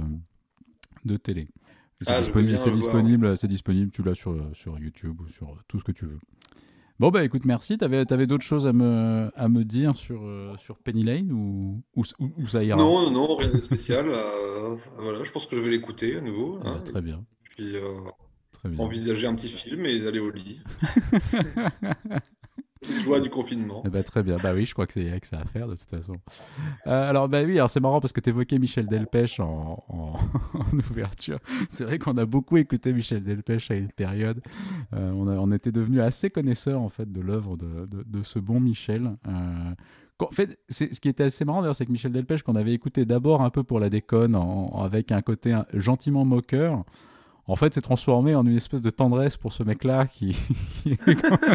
de 1.05 1.17
télé. 1.17 1.47
C'est 2.01 2.11
Ah, 2.11 2.19
disponible, 2.71 3.37
c'est 3.37 3.47
disponible, 3.47 3.91
tu 3.91 4.03
l'as 4.03 4.15
sur, 4.15 4.35
sur 4.55 4.79
YouTube 4.79 5.19
ou 5.21 5.27
sur 5.27 5.53
tout 5.67 5.79
ce 5.79 5.83
que 5.83 5.91
tu 5.91 6.05
veux. 6.05 6.19
Bon 6.99 7.11
bah 7.11 7.23
écoute, 7.23 7.45
merci. 7.45 7.77
T'avais 7.77 8.11
avais, 8.11 8.27
d'autres 8.27 8.43
choses 8.43 8.67
à 8.67 8.73
me, 8.73 9.31
à 9.33 9.47
me 9.47 9.63
dire 9.63 9.95
sur, 9.95 10.21
euh, 10.25 10.53
sur 10.57 10.77
Penny 10.77 11.03
Lane 11.03 11.31
ou, 11.31 11.81
ou, 11.95 12.47
ça 12.47 12.61
ira? 12.61 12.77
Non, 12.77 13.03
non, 13.03 13.11
non, 13.11 13.35
rien 13.37 13.49
de 13.49 13.57
spécial. 13.57 14.09
euh, 14.09 14.75
voilà, 14.97 15.23
je 15.23 15.31
pense 15.31 15.45
que 15.45 15.55
je 15.55 15.61
vais 15.61 15.69
l'écouter 15.69 16.17
à 16.17 16.21
nouveau. 16.21 16.59
Ah 16.65 16.71
hein. 16.71 16.79
Très 16.83 17.01
bien. 17.01 17.23
puis 17.55 17.77
euh, 17.77 17.99
Très 18.51 18.67
bien. 18.67 18.79
envisager 18.79 19.27
un 19.27 19.35
petit 19.35 19.47
film 19.47 19.85
et 19.85 20.05
aller 20.05 20.19
au 20.19 20.29
lit. 20.29 20.59
Les 22.89 22.99
joies 23.01 23.19
du 23.19 23.29
confinement. 23.29 23.81
Eh 23.85 23.89
ben, 23.89 24.03
très 24.03 24.23
bien. 24.23 24.37
Bah 24.41 24.51
oui, 24.53 24.65
je 24.65 24.73
crois 24.73 24.87
que 24.87 24.93
c'est 24.93 25.03
y 25.03 25.09
a 25.11 25.19
que 25.19 25.27
ça 25.27 25.39
à 25.39 25.45
faire 25.45 25.67
de 25.67 25.75
toute 25.75 25.89
façon. 25.89 26.15
Euh, 26.87 27.09
alors 27.09 27.29
bah 27.29 27.41
oui, 27.45 27.57
alors 27.57 27.69
c'est 27.69 27.79
marrant 27.79 27.99
parce 28.01 28.13
que 28.13 28.19
tu 28.21 28.29
évoquais 28.29 28.57
Michel 28.59 28.87
Delpech 28.87 29.39
en, 29.39 29.83
ouverture. 30.91 31.39
C'est 31.69 31.83
vrai 31.83 31.99
qu'on 31.99 32.17
a 32.17 32.25
beaucoup 32.25 32.57
écouté 32.57 32.93
Michel 32.93 33.23
Delpech 33.23 33.71
à 33.71 33.75
une 33.75 33.91
période. 33.91 34.41
Euh, 34.93 35.11
on, 35.11 35.27
a- 35.27 35.35
on 35.35 35.51
était 35.51 35.71
devenus 35.71 36.01
assez 36.01 36.29
connaisseurs 36.29 36.81
en 36.81 36.89
fait 36.89 37.11
de 37.11 37.21
l'œuvre 37.21 37.57
de, 37.57 37.87
de- 37.87 38.23
ce 38.23 38.39
bon 38.39 38.59
Michel. 38.59 39.11
Euh, 39.27 39.71
en 40.19 40.31
fait, 40.31 40.59
ce 40.67 40.83
qui 40.85 41.07
était 41.07 41.23
assez 41.23 41.45
marrant 41.45 41.61
d'ailleurs, 41.61 41.75
c'est 41.77 41.85
que 41.85 41.91
Michel 41.93 42.11
Delpech, 42.11 42.43
qu'on 42.43 42.55
avait 42.57 42.73
écouté 42.73 43.05
d'abord 43.05 43.41
un 43.41 43.49
peu 43.49 43.63
pour 43.63 43.79
la 43.79 43.89
déconne, 43.89 44.37
avec 44.77 45.13
un 45.13 45.21
côté 45.21 45.55
gentiment 45.73 46.25
moqueur, 46.25 46.83
en 47.49 47.55
fait, 47.55 47.73
s'est 47.73 47.81
transformé 47.81 48.35
en 48.35 48.45
une 48.45 48.55
espèce 48.55 48.81
de 48.81 48.91
tendresse 48.91 49.35
pour 49.35 49.53
ce 49.53 49.63
mec-là 49.63 50.05
qui, 50.05 50.37
oui, 50.85 50.95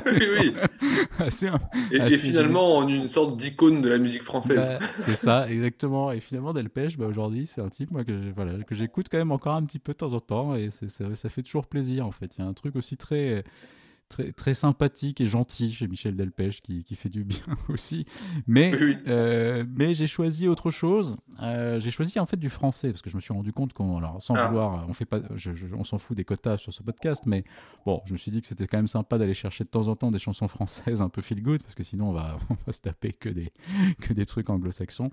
oui. 0.07 0.55
assez 1.19 1.49
Et, 1.93 2.19
finalement, 2.19 2.79
en 2.79 2.89
une 2.89 3.07
sorte 3.07 3.37
d'icône 3.37 3.81
de 3.81 3.89
la 3.89 3.99
musique 3.99 4.25
française. 4.25 4.77
Bah, 4.81 4.87
c'est 4.99 5.15
ça, 5.15 5.49
exactement. 5.49 6.11
Et 6.11 6.21
finalement, 6.21 6.53
Delpech, 6.53 6.99
bah, 6.99 7.07
aujourd'hui, 7.07 7.47
c'est 7.47 7.61
un 7.61 7.69
type 7.69 7.93
moi, 7.93 8.05
que, 8.05 8.33
voilà, 8.35 8.63
que 8.65 8.75
j'écoute 8.75 9.07
quand 9.11 9.19
même 9.19 9.31
encore 9.33 9.55
un 9.55 9.63
petit 9.63 9.79
peu 9.79 9.93
de 9.93 9.99
temps 9.99 10.13
en 10.13 10.21
temps. 10.21 10.57
Et 10.57 10.71
c'est, 10.71 10.89
c'est- 10.91 11.15
ça 11.15 11.29
fait 11.29 11.43
toujours 11.43 11.67
plaisir, 11.67 12.07
en 12.07 12.11
fait. 12.13 12.33
Il 12.37 12.43
y 12.43 12.45
a 12.45 12.49
un 12.49 12.55
truc 12.55 12.75
aussi 12.77 12.97
très, 12.97 13.45
très, 14.09 14.33
très 14.33 14.55
sympathique 14.55 15.21
et 15.21 15.27
gentil 15.27 15.73
chez 15.73 15.89
Michel 15.89 16.15
Delpech 16.17 16.61
qui, 16.63 16.85
qui 16.85 16.95
fait 16.97 17.09
du 17.09 17.25
bien 17.25 17.39
aussi. 17.69 18.05
Mais, 18.47 18.73
Oui, 18.75 18.79
oui. 18.83 18.97
euh, 19.09 19.65
mais 19.77 19.95
j'ai 19.95 20.07
choisi 20.07 20.47
autre 20.49 20.71
chose. 20.71 21.17
Euh, 21.43 21.81
j'ai 21.81 21.91
choisi 21.91 22.19
en 22.21 22.27
fait 22.27 22.37
du 22.37 22.51
français 22.51 22.91
parce 22.91 23.03
que 23.03 23.11
je 23.11 23.17
me 23.17 23.21
suis 23.21 23.33
rendu 23.33 23.53
compte 23.53 23.73
qu'on, 23.73 23.97
alors 23.99 24.23
sans 24.23 24.35
Ah. 24.35 24.49
vouloir, 24.49 24.87
on 24.89 24.93
fait 24.93 25.05
pas, 25.05 25.21
je- 25.35 25.55
je- 25.55 25.75
on 25.75 25.85
s'en 25.85 25.99
fout 25.99 26.17
des 26.17 26.25
quotas 26.25 26.59
sur 26.59 26.73
ce 26.73 26.83
podcast, 26.83 27.25
mais 27.27 27.45
bon, 27.87 28.03
je 28.07 28.13
me 28.13 28.19
suis 28.19 28.31
dit 28.31 28.41
que 28.41 28.47
c'était 28.47 28.67
quand 28.67 28.79
même 28.79 28.89
sympa 28.89 29.19
d'aller 29.19 29.35
chercher 29.35 29.65
de 29.65 29.69
temps 29.71 29.89
en 29.89 29.97
temps 29.97 30.11
des 30.11 30.19
chansons 30.19 30.49
françaises 30.49 31.03
un 31.03 31.09
peu 31.09 31.23
feel 31.23 31.43
good 31.43 31.63
parce 31.63 31.75
que 31.75 31.83
sinon 31.85 32.11
on 32.11 32.13
va, 32.13 32.39
on 32.51 32.57
va 32.67 32.73
se 32.73 32.81
taper 32.81 33.13
que 33.13 33.29
des, 33.29 33.53
que 34.01 34.13
des 34.13 34.27
trucs 34.27 34.51
anglo-saxons. 34.51 35.11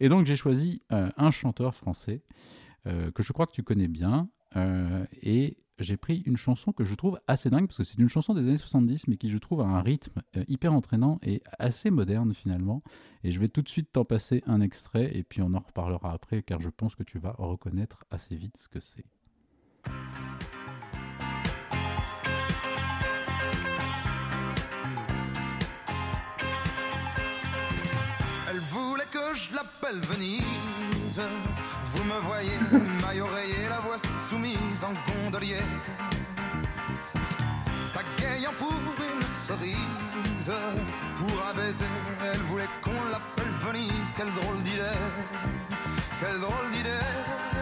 Et 0.00 0.08
donc 0.08 0.26
j'ai 0.26 0.36
choisi 0.36 0.82
euh, 0.92 1.08
un 1.16 1.30
chanteur 1.30 1.74
français 1.74 2.22
euh, 2.86 3.10
que 3.10 3.22
je 3.22 3.32
crois 3.32 3.46
que 3.46 3.52
tu 3.52 3.62
connais 3.62 3.88
bien 3.88 4.28
euh, 4.56 5.04
et 5.22 5.56
j'ai 5.78 5.96
pris 5.96 6.22
une 6.26 6.36
chanson 6.36 6.72
que 6.72 6.84
je 6.84 6.94
trouve 6.94 7.18
assez 7.26 7.50
dingue 7.50 7.66
parce 7.66 7.78
que 7.78 7.84
c'est 7.84 7.98
une 7.98 8.08
chanson 8.08 8.34
des 8.34 8.42
années 8.42 8.58
70 8.58 9.08
mais 9.08 9.16
qui 9.16 9.28
je 9.28 9.38
trouve 9.38 9.60
a 9.60 9.64
un 9.64 9.82
rythme 9.82 10.22
euh, 10.36 10.44
hyper 10.48 10.72
entraînant 10.72 11.18
et 11.22 11.42
assez 11.58 11.90
moderne 11.90 12.34
finalement. 12.34 12.82
Et 13.24 13.32
je 13.32 13.40
vais 13.40 13.48
tout 13.48 13.62
de 13.62 13.68
suite 13.68 13.90
t'en 13.92 14.04
passer 14.04 14.42
un 14.46 14.60
extrait 14.60 15.16
et 15.16 15.24
puis 15.24 15.42
on 15.42 15.52
en 15.54 15.60
reparlera 15.60 16.12
après 16.12 16.42
car 16.42 16.60
je 16.60 16.70
pense 16.70 16.94
que 16.94 17.02
tu 17.02 17.18
vas 17.18 17.34
reconnaître 17.38 18.04
assez 18.10 18.36
vite 18.36 18.56
ce 18.56 18.68
que 18.68 18.80
c'est. 18.80 19.04
Elle 28.48 28.60
voulait 28.70 29.02
que 29.12 29.34
je 29.34 29.54
l'appelle 29.54 30.00
Venise. 30.00 30.83
Vous 31.16 32.04
me 32.04 32.18
voyez, 32.26 32.58
maille 33.00 33.20
oreiller, 33.20 33.68
la 33.68 33.78
voix 33.78 33.98
soumise 34.28 34.82
en 34.82 34.92
gondolier. 35.12 35.62
Pagayant 37.94 38.50
pour 38.58 38.72
une 38.72 39.26
cerise, 39.46 40.50
pour 41.16 41.46
un 41.48 41.54
baiser, 41.54 41.84
elle 42.20 42.40
voulait 42.48 42.68
qu'on 42.82 42.90
l'appelle 43.12 43.54
Venise. 43.60 44.12
Quelle 44.16 44.32
drôle 44.34 44.60
d'idée, 44.64 44.98
quelle 46.20 46.40
drôle 46.40 46.70
d'idée. 46.72 47.53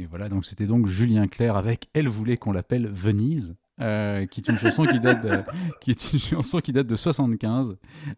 Et 0.00 0.06
voilà, 0.06 0.30
donc 0.30 0.46
c'était 0.46 0.64
donc 0.64 0.86
Julien 0.86 1.28
Clerc 1.28 1.56
avec 1.56 1.88
Elle 1.92 2.08
voulait 2.08 2.38
qu'on 2.38 2.52
l'appelle 2.52 2.88
Venise. 2.88 3.54
euh, 3.82 4.26
qui 4.26 4.40
est 4.40 4.48
une 4.48 4.56
chanson 4.56 4.86
qui 4.86 4.98
date 4.98 5.22
de, 5.22 5.42
qui 5.80 5.90
est 5.90 6.12
une 6.14 6.18
chanson 6.18 6.60
qui 6.60 6.72
date 6.72 6.86
de 6.86 6.96
75 6.96 7.76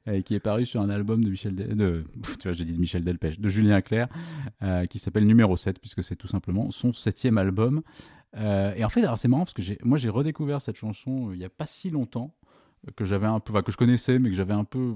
euh, 0.08 0.12
et 0.12 0.22
qui 0.22 0.34
est 0.34 0.40
parue 0.40 0.64
sur 0.64 0.80
un 0.80 0.90
album 0.90 1.24
de 1.24 1.30
Michel 1.30 1.54
de 1.54 2.04
tu 2.38 2.48
vois 2.48 2.52
j'ai 2.52 2.64
dit 2.64 2.74
de 2.74 2.80
Michel 2.80 3.02
Delpech 3.04 3.40
de 3.40 3.48
Julien 3.48 3.80
Clerc 3.80 4.08
euh, 4.62 4.86
qui 4.86 4.98
s'appelle 4.98 5.26
Numéro 5.26 5.56
7 5.56 5.80
puisque 5.80 6.02
c'est 6.04 6.16
tout 6.16 6.26
simplement 6.28 6.70
son 6.70 6.92
septième 6.92 7.38
album 7.38 7.82
et 8.36 8.84
en 8.84 8.88
fait 8.88 9.04
c'est 9.16 9.28
marrant 9.28 9.44
parce 9.44 9.54
que 9.54 9.62
j'ai 9.62 9.78
moi 9.84 9.98
j'ai 9.98 10.08
redécouvert 10.08 10.60
cette 10.60 10.76
chanson 10.76 11.32
il 11.32 11.38
y 11.38 11.44
a 11.44 11.50
pas 11.50 11.66
si 11.66 11.90
longtemps 11.90 12.34
que 12.96 13.04
j'avais 13.04 13.26
un 13.26 13.40
peu 13.40 13.60
que 13.62 13.70
je 13.70 13.76
connaissais 13.76 14.18
mais 14.18 14.30
que 14.30 14.36
j'avais 14.36 14.54
un 14.54 14.64
peu 14.64 14.94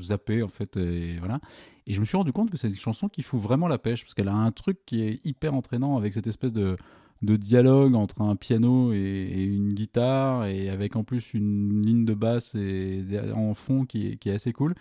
zappé 0.00 0.42
en 0.42 0.48
fait 0.48 0.76
et 0.76 1.18
voilà 1.18 1.40
et 1.86 1.94
je 1.94 2.00
me 2.00 2.04
suis 2.04 2.16
rendu 2.16 2.32
compte 2.32 2.50
que 2.50 2.56
c'est 2.56 2.68
une 2.68 2.74
chanson 2.74 3.08
qui 3.08 3.22
fout 3.22 3.40
vraiment 3.40 3.68
la 3.68 3.78
pêche 3.78 4.02
parce 4.02 4.14
qu'elle 4.14 4.28
a 4.28 4.34
un 4.34 4.50
truc 4.50 4.78
qui 4.86 5.02
est 5.02 5.20
hyper 5.24 5.54
entraînant 5.54 5.96
avec 5.96 6.14
cette 6.14 6.26
espèce 6.26 6.52
de, 6.52 6.76
de 7.22 7.36
dialogue 7.36 7.94
entre 7.94 8.22
un 8.22 8.34
piano 8.34 8.92
et, 8.92 9.44
une 9.44 9.72
guitare 9.72 10.46
et 10.46 10.68
avec 10.68 10.96
en 10.96 11.04
plus 11.04 11.32
une 11.32 11.82
ligne 11.82 12.04
de 12.04 12.14
basse 12.14 12.54
et, 12.56 13.04
en 13.34 13.54
fond 13.54 13.84
qui 13.84 14.08
est, 14.08 14.16
qui 14.16 14.30
est 14.30 14.34
assez 14.34 14.52
cool. 14.52 14.74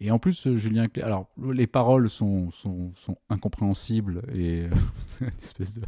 Et 0.00 0.10
en 0.10 0.18
plus, 0.18 0.56
Julien 0.56 0.88
Clerc, 0.88 1.06
alors 1.06 1.28
les 1.52 1.68
paroles 1.68 2.10
sont, 2.10 2.50
sont, 2.50 2.92
sont 2.96 3.16
incompréhensibles 3.28 4.22
et 4.34 4.62
euh, 4.62 4.70
c'est 5.06 5.24
une 5.24 5.30
espèce 5.40 5.78
de. 5.78 5.82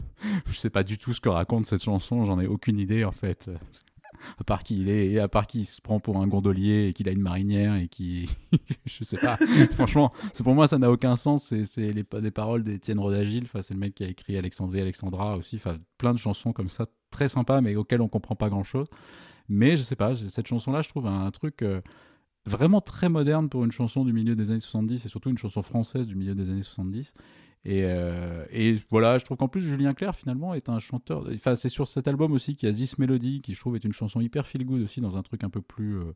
Je 0.46 0.54
sais 0.56 0.70
pas 0.70 0.84
du 0.84 0.98
tout 0.98 1.12
ce 1.12 1.20
que 1.20 1.28
raconte 1.28 1.66
cette 1.66 1.82
chanson, 1.82 2.24
j'en 2.24 2.38
ai 2.38 2.46
aucune 2.46 2.78
idée 2.78 3.04
en 3.04 3.10
fait. 3.10 3.50
À 4.38 4.44
part 4.44 4.62
qu'il 4.62 4.88
est, 4.88 5.12
et 5.12 5.18
à 5.18 5.28
part 5.28 5.46
qu'il 5.46 5.66
se 5.66 5.80
prend 5.80 6.00
pour 6.00 6.18
un 6.18 6.26
gondolier 6.26 6.88
et 6.88 6.92
qu'il 6.92 7.08
a 7.08 7.12
une 7.12 7.20
marinière 7.20 7.74
et 7.74 7.88
qui, 7.88 8.28
je 8.86 9.04
sais 9.04 9.18
pas. 9.18 9.36
Franchement, 9.72 10.12
c'est 10.32 10.42
pour 10.42 10.54
moi 10.54 10.68
ça 10.68 10.78
n'a 10.78 10.90
aucun 10.90 11.16
sens. 11.16 11.54
C'est, 11.64 11.92
les, 11.92 12.04
des 12.04 12.30
paroles 12.30 12.62
d'Étienne 12.62 12.98
Rodagil. 12.98 13.44
Enfin, 13.44 13.62
c'est 13.62 13.74
le 13.74 13.80
mec 13.80 13.94
qui 13.94 14.04
a 14.04 14.08
écrit 14.08 14.36
Alexandrie, 14.36 14.80
Alexandra 14.80 15.36
aussi. 15.36 15.56
Enfin, 15.56 15.76
plein 15.98 16.12
de 16.12 16.18
chansons 16.18 16.52
comme 16.52 16.68
ça, 16.68 16.86
très 17.10 17.28
sympas, 17.28 17.60
mais 17.60 17.76
auxquelles 17.76 18.02
on 18.02 18.08
comprend 18.08 18.36
pas 18.36 18.48
grand 18.48 18.64
chose. 18.64 18.88
Mais 19.48 19.76
je 19.76 19.82
sais 19.82 19.96
pas, 19.96 20.14
cette 20.16 20.46
chanson-là, 20.46 20.82
je 20.82 20.88
trouve 20.88 21.06
un, 21.06 21.30
truc 21.30 21.62
euh, 21.62 21.80
vraiment 22.46 22.80
très 22.80 23.08
moderne 23.08 23.48
pour 23.48 23.64
une 23.64 23.72
chanson 23.72 24.04
du 24.04 24.12
milieu 24.12 24.34
des 24.34 24.50
années 24.50 24.60
70 24.60 25.04
et 25.04 25.08
surtout 25.08 25.30
une 25.30 25.38
chanson 25.38 25.62
française 25.62 26.06
du 26.06 26.14
milieu 26.14 26.34
des 26.34 26.50
années 26.50 26.62
70. 26.62 27.14
Et, 27.66 27.84
euh, 27.84 28.44
et 28.50 28.78
voilà, 28.90 29.16
je 29.16 29.24
trouve 29.24 29.38
qu'en 29.38 29.48
plus 29.48 29.62
Julien 29.62 29.94
Clerc 29.94 30.14
finalement 30.16 30.52
est 30.52 30.68
un 30.68 30.78
chanteur. 30.78 31.26
Enfin, 31.34 31.56
c'est 31.56 31.70
sur 31.70 31.88
cet 31.88 32.06
album 32.06 32.32
aussi 32.32 32.56
qu'il 32.56 32.68
y 32.68 32.72
a 32.72 32.74
This 32.74 32.98
Melody, 32.98 33.40
qui 33.40 33.54
je 33.54 33.60
trouve 33.60 33.74
est 33.76 33.84
une 33.84 33.92
chanson 33.92 34.20
hyper 34.20 34.46
feel 34.46 34.66
good 34.66 34.82
aussi 34.82 35.00
dans 35.00 35.16
un 35.16 35.22
truc 35.22 35.44
un 35.44 35.48
peu 35.48 35.62
plus, 35.62 35.98
euh, 35.98 36.12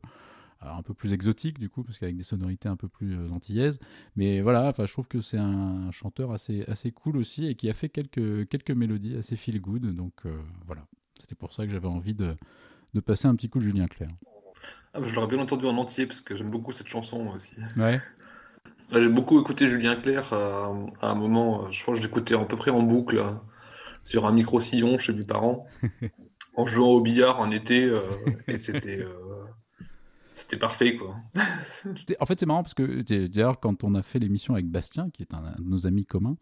un 0.61 0.83
peu 0.83 0.93
plus 0.93 1.11
exotique 1.11 1.57
du 1.57 1.67
coup, 1.67 1.83
parce 1.83 1.97
qu'avec 1.97 2.15
des 2.15 2.23
sonorités 2.23 2.69
un 2.69 2.75
peu 2.75 2.87
plus 2.87 3.17
euh, 3.17 3.29
antillaises. 3.31 3.79
Mais 4.15 4.41
voilà, 4.41 4.67
enfin, 4.67 4.85
je 4.85 4.93
trouve 4.93 5.07
que 5.07 5.21
c'est 5.21 5.39
un 5.39 5.89
chanteur 5.89 6.31
assez, 6.31 6.65
assez 6.67 6.91
cool 6.91 7.17
aussi 7.17 7.47
et 7.47 7.55
qui 7.55 7.67
a 7.67 7.73
fait 7.73 7.89
quelques, 7.89 8.47
quelques 8.47 8.71
mélodies 8.71 9.15
assez 9.15 9.35
feel 9.35 9.59
good. 9.59 9.95
Donc 9.95 10.13
euh, 10.27 10.37
voilà, 10.67 10.85
c'était 11.19 11.35
pour 11.35 11.53
ça 11.53 11.65
que 11.65 11.71
j'avais 11.71 11.87
envie 11.87 12.13
de, 12.13 12.35
de 12.93 12.99
passer 12.99 13.27
un 13.27 13.35
petit 13.35 13.49
coup 13.49 13.57
de 13.57 13.63
Julien 13.63 13.87
Clerc. 13.87 14.11
Ah, 14.93 14.99
je 15.03 15.15
l'aurais 15.15 15.27
bien 15.27 15.39
entendu 15.39 15.65
en 15.65 15.77
entier 15.77 16.05
parce 16.05 16.21
que 16.21 16.35
j'aime 16.35 16.49
beaucoup 16.49 16.71
cette 16.71 16.87
chanson 16.87 17.27
aussi. 17.29 17.55
Ouais. 17.77 18.01
J'ai 18.91 19.07
beaucoup 19.07 19.39
écouté 19.39 19.69
Julien 19.69 19.95
Clerc 19.95 20.33
euh, 20.33 20.73
à 21.01 21.11
un 21.11 21.15
moment, 21.15 21.63
euh, 21.63 21.67
je 21.71 21.83
crois 21.83 21.93
que 21.93 22.01
j'écoutais 22.01 22.33
à 22.33 22.43
peu 22.45 22.57
près 22.57 22.71
en 22.71 22.81
boucle 22.81 23.19
euh, 23.19 23.31
sur 24.03 24.25
un 24.25 24.31
micro-sillon 24.31 24.97
chez 24.97 25.13
mes 25.13 25.23
parents, 25.23 25.67
en 26.55 26.65
jouant 26.65 26.89
au 26.89 27.01
billard 27.01 27.39
en 27.39 27.51
été, 27.51 27.83
euh, 27.83 28.01
et 28.47 28.57
c'était 28.57 29.01
euh, 29.01 29.28
c'était 30.33 30.57
parfait 30.57 30.95
quoi. 30.95 31.15
En 32.19 32.25
fait, 32.25 32.39
c'est 32.39 32.45
marrant 32.45 32.63
parce 32.63 32.73
que 32.73 33.01
d'ailleurs, 33.27 33.59
quand 33.59 33.83
on 33.83 33.95
a 33.95 34.01
fait 34.01 34.19
l'émission 34.19 34.53
avec 34.53 34.67
Bastien, 34.67 35.09
qui 35.09 35.23
est 35.23 35.33
un, 35.33 35.41
de 35.57 35.69
nos 35.69 35.87
amis 35.87 36.05
communs, 36.05 36.37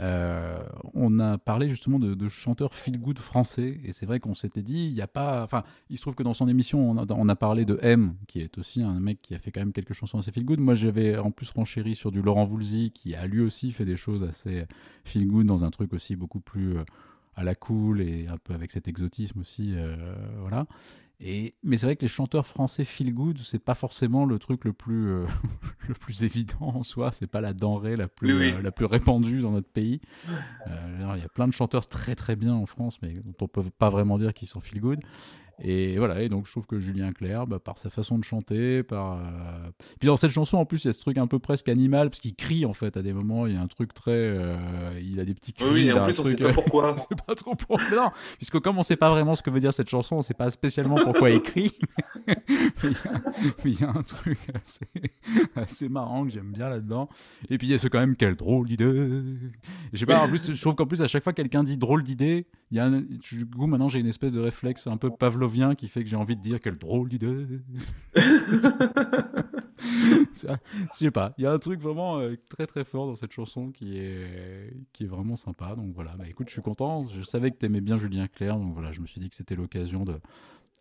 euh, 0.00 0.58
on 0.92 1.20
a 1.20 1.38
parlé 1.38 1.68
justement 1.68 2.00
de, 2.00 2.28
chanteurs 2.28 2.74
feel 2.74 2.98
good 2.98 3.18
français. 3.18 3.80
Et 3.84 3.92
c'est 3.92 4.06
vrai 4.06 4.20
qu'on 4.20 4.34
s'était 4.34 4.62
dit, 4.62 4.88
il 4.88 4.94
n'y 4.94 5.00
a 5.00 5.06
pas. 5.06 5.42
Enfin, 5.42 5.64
il 5.88 5.96
se 5.96 6.02
trouve 6.02 6.14
que 6.14 6.22
dans 6.22 6.34
son 6.34 6.48
émission, 6.48 6.90
on 6.90 6.96
a, 6.98 7.06
on 7.10 7.28
a 7.28 7.36
parlé 7.36 7.64
de 7.64 7.78
M, 7.82 8.14
qui 8.26 8.40
est 8.40 8.58
aussi 8.58 8.82
un 8.82 8.98
mec 9.00 9.22
qui 9.22 9.34
a 9.34 9.38
fait 9.38 9.52
quand 9.52 9.60
même 9.60 9.72
quelques 9.72 9.92
chansons 9.92 10.18
assez 10.18 10.32
feel 10.32 10.44
good. 10.44 10.60
Moi, 10.60 10.74
j'avais 10.74 11.16
en 11.18 11.30
plus 11.30 11.50
renchéri 11.50 11.94
sur 11.94 12.10
du 12.10 12.22
Laurent 12.22 12.44
Voulzy, 12.44 12.90
qui 12.92 13.14
a 13.14 13.26
lui 13.26 13.40
aussi 13.40 13.72
fait 13.72 13.84
des 13.84 13.96
choses 13.96 14.24
assez 14.24 14.66
feel 15.04 15.26
good 15.26 15.46
dans 15.46 15.64
un 15.64 15.70
truc 15.70 15.92
aussi 15.92 16.16
beaucoup 16.16 16.40
plus 16.40 16.78
euh, 16.78 16.84
à 17.36 17.44
la 17.44 17.54
cool 17.54 18.00
et 18.00 18.26
un 18.28 18.38
peu 18.38 18.54
avec 18.54 18.72
cet 18.72 18.88
exotisme 18.88 19.40
aussi. 19.40 19.72
euh, 19.76 20.14
voilà. 20.40 20.66
Et, 21.20 21.54
mais 21.62 21.78
c'est 21.78 21.86
vrai 21.86 21.94
que 21.96 22.02
les 22.02 22.08
chanteurs 22.08 22.46
français 22.46 22.84
feel 22.84 23.14
good, 23.14 23.38
c'est 23.38 23.62
pas 23.62 23.76
forcément 23.76 24.26
le 24.26 24.38
truc 24.40 24.64
le 24.64 24.72
plus, 24.72 25.06
euh, 25.08 25.26
le 25.88 25.94
plus 25.94 26.24
évident 26.24 26.72
en 26.74 26.82
soi. 26.82 27.12
C'est 27.12 27.28
pas 27.28 27.40
la 27.40 27.52
denrée 27.54 27.96
la 27.96 28.08
plus, 28.08 28.32
Oui, 28.34 28.38
oui. 28.48 28.52
euh, 28.52 28.60
la 28.62 28.72
plus 28.72 28.84
répandue 28.86 29.40
dans 29.40 29.52
notre 29.52 29.68
pays. 29.70 30.00
Euh, 30.68 31.14
Il 31.16 31.20
y 31.22 31.24
a 31.24 31.28
plein 31.28 31.46
de 31.46 31.52
chanteurs 31.52 31.88
très 31.88 32.14
très 32.16 32.34
bien 32.36 32.52
en 32.54 32.66
France, 32.66 32.98
mais 33.00 33.14
dont 33.14 33.34
on 33.40 33.48
peut 33.48 33.62
pas 33.78 33.90
vraiment 33.90 34.18
dire 34.18 34.34
qu'ils 34.34 34.48
sont 34.48 34.60
feel 34.60 34.80
good. 34.80 35.00
Et 35.62 35.98
voilà, 35.98 36.20
et 36.22 36.28
donc 36.28 36.46
je 36.46 36.50
trouve 36.50 36.66
que 36.66 36.80
Julien 36.80 37.12
Clerc, 37.12 37.46
bah, 37.46 37.58
par 37.60 37.78
sa 37.78 37.88
façon 37.90 38.18
de 38.18 38.24
chanter, 38.24 38.82
par. 38.82 39.18
euh, 39.18 39.70
Puis 40.00 40.06
dans 40.06 40.16
cette 40.16 40.32
chanson, 40.32 40.56
en 40.58 40.64
plus, 40.66 40.84
il 40.84 40.88
y 40.88 40.90
a 40.90 40.92
ce 40.92 41.00
truc 41.00 41.16
un 41.18 41.26
peu 41.28 41.38
presque 41.38 41.68
animal, 41.68 42.10
parce 42.10 42.20
qu'il 42.20 42.34
crie 42.34 42.66
en 42.66 42.72
fait 42.74 42.96
à 42.96 43.02
des 43.02 43.12
moments, 43.12 43.46
il 43.46 43.54
y 43.54 43.56
a 43.56 43.60
un 43.60 43.66
truc 43.68 43.94
très. 43.94 44.10
euh, 44.12 44.56
Il 45.00 45.20
a 45.20 45.24
des 45.24 45.34
petits 45.34 45.52
cris. 45.52 45.64
Oui, 45.70 45.82
il 45.82 45.86
et 45.86 45.90
a 45.90 45.96
en 45.96 46.02
un 46.02 46.04
plus, 46.06 46.18
on 46.18 46.24
sait 46.24 46.34
truc, 46.34 46.46
pas 46.48 46.52
pourquoi. 46.52 46.96
on 47.10 47.14
pas 47.16 47.34
trop 47.36 47.54
pour... 47.54 47.78
mais 47.90 47.96
non, 47.96 48.10
puisque 48.36 48.58
comme 48.58 48.78
on 48.78 48.82
sait 48.82 48.96
pas 48.96 49.10
vraiment 49.10 49.34
ce 49.36 49.42
que 49.42 49.50
veut 49.50 49.60
dire 49.60 49.72
cette 49.72 49.88
chanson, 49.88 50.16
on 50.16 50.22
sait 50.22 50.34
pas 50.34 50.50
spécialement 50.50 50.96
pourquoi 50.96 51.30
il 51.30 51.40
crie. 51.42 51.72
mais 52.26 52.34
il 53.64 53.80
y 53.80 53.84
a- 53.84 53.86
y, 53.86 53.96
un 53.98 54.02
truc 54.02 54.38
assez, 54.54 54.86
assez 55.56 55.88
marrant 55.88 56.24
que 56.24 56.30
j'aime 56.30 56.52
bien 56.52 56.68
là-dedans. 56.68 57.08
Et 57.48 57.58
puis 57.58 57.68
il 57.68 57.70
y 57.70 57.74
a 57.74 57.78
ce 57.78 57.88
quand 57.88 58.00
même, 58.00 58.16
quelle 58.16 58.36
drôle 58.36 58.66
d'idée. 58.68 59.22
Je 59.92 59.98
sais 59.98 60.06
pas, 60.06 60.22
en 60.24 60.28
plus, 60.28 60.52
je 60.52 60.60
trouve 60.60 60.74
qu'en 60.74 60.86
plus, 60.86 61.00
à 61.02 61.06
chaque 61.08 61.22
fois 61.22 61.32
que 61.32 61.36
quelqu'un 61.40 61.62
dit 61.64 61.76
drôle 61.78 62.02
d'idée, 62.02 62.46
il 62.74 62.78
y 62.78 62.80
a 62.80 62.86
un... 62.86 63.02
du 63.02 63.46
coup, 63.46 63.68
maintenant, 63.68 63.88
j'ai 63.88 64.00
une 64.00 64.08
espèce 64.08 64.32
de 64.32 64.40
réflexe 64.40 64.88
un 64.88 64.96
peu 64.96 65.08
pavlovien 65.08 65.76
qui 65.76 65.86
fait 65.86 66.02
que 66.02 66.10
j'ai 66.10 66.16
envie 66.16 66.34
de 66.34 66.40
dire 66.40 66.58
quelle 66.60 66.76
drôle 66.76 67.08
d'idée. 67.08 67.46
Je 70.36 70.56
sais 70.92 71.10
pas, 71.12 71.34
il 71.38 71.44
y 71.44 71.46
a 71.46 71.52
un 71.52 71.58
truc 71.60 71.80
vraiment 71.80 72.18
euh, 72.18 72.34
très 72.48 72.66
très 72.66 72.84
fort 72.84 73.06
dans 73.06 73.14
cette 73.14 73.32
chanson 73.32 73.70
qui 73.70 73.96
est, 73.98 74.74
qui 74.92 75.04
est 75.04 75.06
vraiment 75.06 75.36
sympa. 75.36 75.76
Donc 75.76 75.94
voilà, 75.94 76.16
bah 76.16 76.24
écoute, 76.28 76.48
je 76.48 76.52
suis 76.54 76.62
content. 76.62 77.06
Je 77.08 77.22
savais 77.22 77.50
que 77.52 77.58
tu 77.58 77.66
aimais 77.66 77.80
bien 77.80 77.96
Julien 77.96 78.26
Clerc, 78.26 78.58
donc 78.58 78.72
voilà, 78.74 78.90
je 78.90 79.00
me 79.00 79.06
suis 79.06 79.20
dit 79.20 79.28
que 79.28 79.36
c'était 79.36 79.54
l'occasion 79.54 80.04
de, 80.04 80.16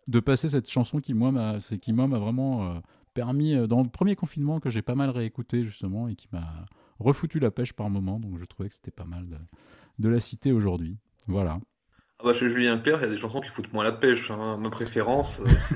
de 0.07 0.19
passer 0.19 0.47
cette 0.47 0.69
chanson 0.69 0.99
qui, 0.99 1.13
moi, 1.13 1.31
m'a 1.31 1.59
c'est- 1.59 1.77
qui, 1.77 1.93
moi, 1.93 2.07
m'a 2.07 2.17
vraiment 2.17 2.71
euh, 2.71 2.79
permis, 3.13 3.53
euh, 3.55 3.67
dans 3.67 3.83
le 3.83 3.89
premier 3.89 4.15
confinement, 4.15 4.59
que 4.59 4.69
j'ai 4.71 4.81
pas 4.81 4.95
mal 4.95 5.11
réécouté 5.11 5.63
justement 5.63 6.07
et 6.07 6.15
qui 6.15 6.27
m'a 6.31 6.65
refoutu 6.99 7.39
la 7.39 7.51
pêche 7.51 7.73
par 7.73 7.89
moment. 7.89 8.19
Donc 8.19 8.39
je 8.39 8.45
trouvais 8.45 8.69
que 8.69 8.75
c'était 8.75 8.91
pas 8.91 9.05
mal 9.05 9.27
de, 9.27 9.37
de 9.99 10.09
la 10.09 10.19
citer 10.19 10.51
aujourd'hui. 10.51 10.97
Voilà. 11.27 11.59
Ah 12.23 12.27
bah, 12.27 12.33
chez 12.33 12.47
Julien 12.49 12.77
Clerc, 12.77 12.99
il 13.01 13.03
y 13.03 13.07
a 13.07 13.09
des 13.11 13.17
chansons 13.17 13.41
qui 13.41 13.49
foutent 13.49 13.71
moins 13.73 13.83
la 13.83 13.91
pêche. 13.91 14.31
hein. 14.31 14.57
Ma 14.57 14.69
préférence, 14.69 15.41
euh, 15.41 15.49
c'est. 15.59 15.75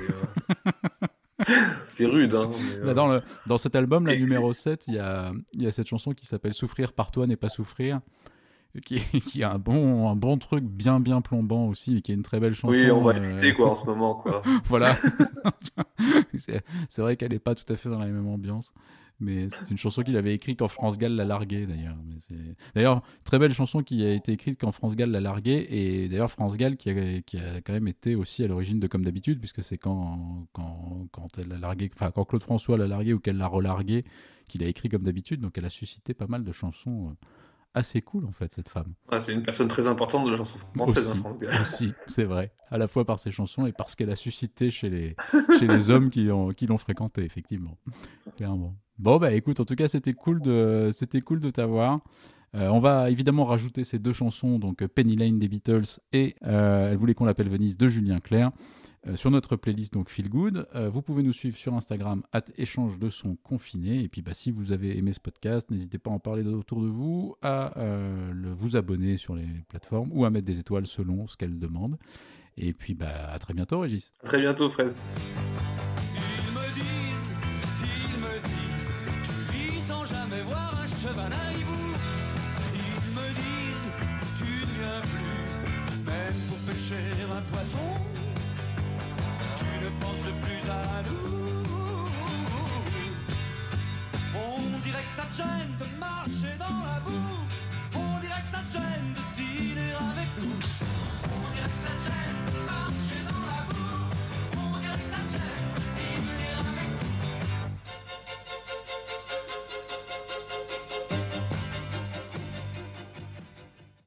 euh, 1.50 1.56
c'est 1.90 2.06
rude. 2.06 2.34
Hein, 2.36 2.50
mais, 2.50 2.80
Bah, 2.86 2.90
euh, 2.90 2.94
dans, 2.94 3.08
le, 3.08 3.22
dans 3.48 3.58
cet 3.58 3.76
album, 3.76 4.08
la 4.08 4.16
numéro 4.16 4.54
7, 4.54 4.88
il 4.88 4.94
y 4.96 5.00
a, 5.00 5.32
y 5.56 5.68
a 5.68 5.72
cette 5.72 5.88
chanson 5.88 6.12
qui 6.14 6.26
s'appelle 6.26 6.54
Souffrir 6.54 6.94
par 6.94 7.12
toi 7.12 7.28
n'est 7.28 7.36
pas 7.36 7.50
souffrir, 7.50 8.00
qui, 8.86 9.00
qui 9.22 9.44
a 9.44 9.52
un 9.52 9.58
bon, 9.60 10.10
un 10.10 10.16
bon 10.16 10.38
truc 10.38 10.64
bien 10.64 11.00
bien 11.02 11.20
plombant 11.22 11.68
aussi, 11.68 11.94
mais 11.96 12.02
qui 12.02 12.12
est 12.12 12.16
une 12.16 12.24
très 12.24 12.40
belle 12.40 12.54
chanson. 12.54 12.72
Oui, 12.74 12.90
on 12.92 13.02
va 13.04 13.12
euh, 13.16 13.20
l'écouter 13.20 13.54
quoi 13.54 13.72
en 13.72 13.76
ce 13.76 13.86
moment. 13.86 14.16
quoi. 14.16 14.42
voilà. 14.66 14.96
c'est 16.38 16.64
c'est 16.88 17.02
vrai 17.02 17.18
qu'elle 17.18 17.32
n'est 17.34 17.40
pas 17.40 17.56
tout 17.56 17.72
à 17.72 17.76
fait 17.76 17.90
dans 17.90 18.00
la 18.00 18.06
même 18.08 18.28
ambiance. 18.28 18.74
Mais 19.20 19.50
c'est 19.50 19.72
une 19.72 19.78
chanson 19.78 20.04
qu'il 20.04 20.16
avait 20.16 20.34
écrite 20.34 20.60
quand 20.60 20.68
France 20.68 20.98
Gall 21.00 21.14
l'a 21.14 21.26
largué 21.26 21.66
d'ailleurs. 21.66 21.96
D'ailleurs, 22.76 23.02
très 23.24 23.40
belle 23.40 23.54
chanson 23.54 23.82
qui 23.82 24.04
a 24.04 24.14
été 24.14 24.32
écrite 24.32 24.60
quand 24.60 24.72
France 24.72 24.96
Gall 24.96 25.10
l'a 25.10 25.22
largué. 25.22 25.68
Et 25.70 26.08
d'ailleurs, 26.08 26.30
France 26.30 26.56
Gall 26.56 26.78
qui 26.78 26.90
a, 26.92 27.22
qui 27.22 27.38
a 27.38 27.62
quand 27.62 27.74
même 27.74 27.88
été 27.88 28.16
aussi 28.16 28.44
à 28.44 28.48
l'origine 28.48 28.80
de 28.80 28.88
Comme 28.88 29.04
d'habitude, 29.04 29.40
puisque 29.40 29.64
c'est 29.64 29.78
quand, 29.78 30.48
quand, 30.54 31.08
quand 31.12 31.38
elle 31.40 31.48
l'a 31.48 31.58
largué, 31.58 31.90
enfin 31.96 32.12
quand 32.12 32.26
Claude 32.26 32.44
François 32.44 32.78
l'a 32.78 32.88
largué 32.88 33.14
ou 33.14 33.20
qu'elle 33.20 33.38
l'a 33.38 33.48
relargué, 33.48 34.06
qu'il 34.48 34.64
a 34.64 34.68
écrit 34.68 34.90
Comme 34.90 35.04
d'habitude. 35.04 35.42
Donc 35.42 35.58
elle 35.58 35.66
a 35.66 35.70
suscité 35.70 36.14
pas 36.14 36.28
mal 36.28 36.44
de 36.44 36.52
chansons 36.52 37.10
euh, 37.10 37.14
assez 37.74 38.02
cool 38.02 38.26
en 38.26 38.32
fait, 38.32 38.52
cette 38.52 38.70
femme. 38.70 38.94
Ouais, 39.12 39.22
c'est 39.22 39.34
une 39.34 39.44
personne 39.44 39.68
très 39.68 39.88
importante 39.88 40.26
de 40.26 40.32
la 40.32 40.38
chanson 40.38 40.58
française, 40.76 41.08
hein, 41.08 41.12
Aussi, 41.12 41.20
France 41.22 41.40
Gall. 41.40 41.62
aussi, 41.62 41.94
c'est 42.08 42.24
vrai. 42.24 42.52
À 42.70 42.78
la 42.78 42.88
fois 42.88 43.06
par 43.06 43.18
ses 43.18 43.32
chansons 43.32 43.66
et 43.66 43.72
parce 43.72 43.96
qu'elle 43.96 44.12
a 44.12 44.16
suscité 44.16 44.70
chez 44.72 44.90
les, 44.90 45.16
chez 45.60 45.68
les 45.68 45.90
hommes 45.90 46.10
qui 46.10 46.26
l'ont 46.26 46.50
qui 46.50 46.68
l'ont 46.68 46.78
fréquenté, 46.78 47.24
effectivement. 47.24 47.78
Clairement. 48.36 48.76
Bon, 49.00 49.18
bah 49.18 49.32
écoute, 49.34 49.60
en 49.60 49.66
tout 49.66 49.76
cas, 49.76 49.88
c'était 49.88 50.14
cool 50.14 50.42
de, 50.42 50.90
c'était 50.92 51.22
cool 51.22 51.40
de 51.40 51.50
t'avoir. 51.52 52.00
Euh, 52.56 52.70
on 52.70 52.80
va 52.80 53.12
évidemment 53.12 53.46
rajouter 53.46 53.84
ces 53.84 54.00
deux 54.00 54.14
chansons, 54.14 54.58
donc 54.58 54.82
euh, 54.82 54.88
Penny 54.88 55.16
Lane 55.16 55.38
des 55.38 55.50
Beatles 55.50 56.00
et 56.14 56.36
euh, 56.46 56.92
Elle 56.92 56.98
voulait 56.98 57.14
qu'on 57.14 57.26
l'appelle 57.26 57.50
Venise 57.50 57.78
de 57.78 57.88
Julien 57.88 58.20
Clerc, 58.20 58.52
sur 59.16 59.32
notre 59.32 59.56
playlist 59.56 59.94
donc 59.94 60.10
Feel 60.10 60.28
Good. 60.28 60.68
Vous 60.92 61.02
pouvez 61.02 61.24
nous 61.24 61.32
suivre 61.32 61.56
sur 61.56 61.74
Instagram, 61.76 62.24
at 62.34 62.44
échange 62.58 63.00
de 63.00 63.10
son 63.10 63.38
confiné. 63.38 64.04
Et 64.04 64.10
puis, 64.10 64.22
bah, 64.22 64.34
si 64.34 64.52
vous 64.52 64.74
avez 64.74 64.98
aimé 64.98 65.14
ce 65.14 65.22
podcast, 65.22 65.72
n'hésitez 65.72 65.98
pas 65.98 66.10
à 66.10 66.14
en 66.14 66.20
parler 66.20 66.44
autour 66.44 66.82
de 66.82 66.88
vous, 66.88 67.34
à 67.42 67.74
vous 68.58 68.76
abonner 68.76 69.16
sur 69.16 69.34
les 69.34 69.48
plateformes 69.70 70.10
ou 70.12 70.26
à 70.26 70.30
mettre 70.30 70.46
des 70.46 70.60
étoiles 70.60 70.88
selon 70.88 71.26
ce 71.28 71.38
qu'elles 71.38 71.58
demandent. 71.58 71.98
Et 72.58 72.74
puis, 72.74 72.96
bah, 72.96 73.32
à 73.32 73.40
très 73.40 73.54
bientôt, 73.54 73.80
Régis. 73.80 74.12
À 74.24 74.26
très 74.26 74.40
bientôt, 74.40 74.70
Fred. 74.70 74.92
Tu 89.58 89.66
ne 89.84 89.90
penses 90.02 90.30
plus 90.44 90.70
à 90.70 91.04
nous. 91.04 92.08
On 94.36 94.80
dirait 94.84 95.02
que 95.02 95.16
ça 95.16 95.24
te 95.24 95.36
gêne 95.36 95.74
de 95.80 96.00
marcher 96.00 96.58
dans 96.60 96.77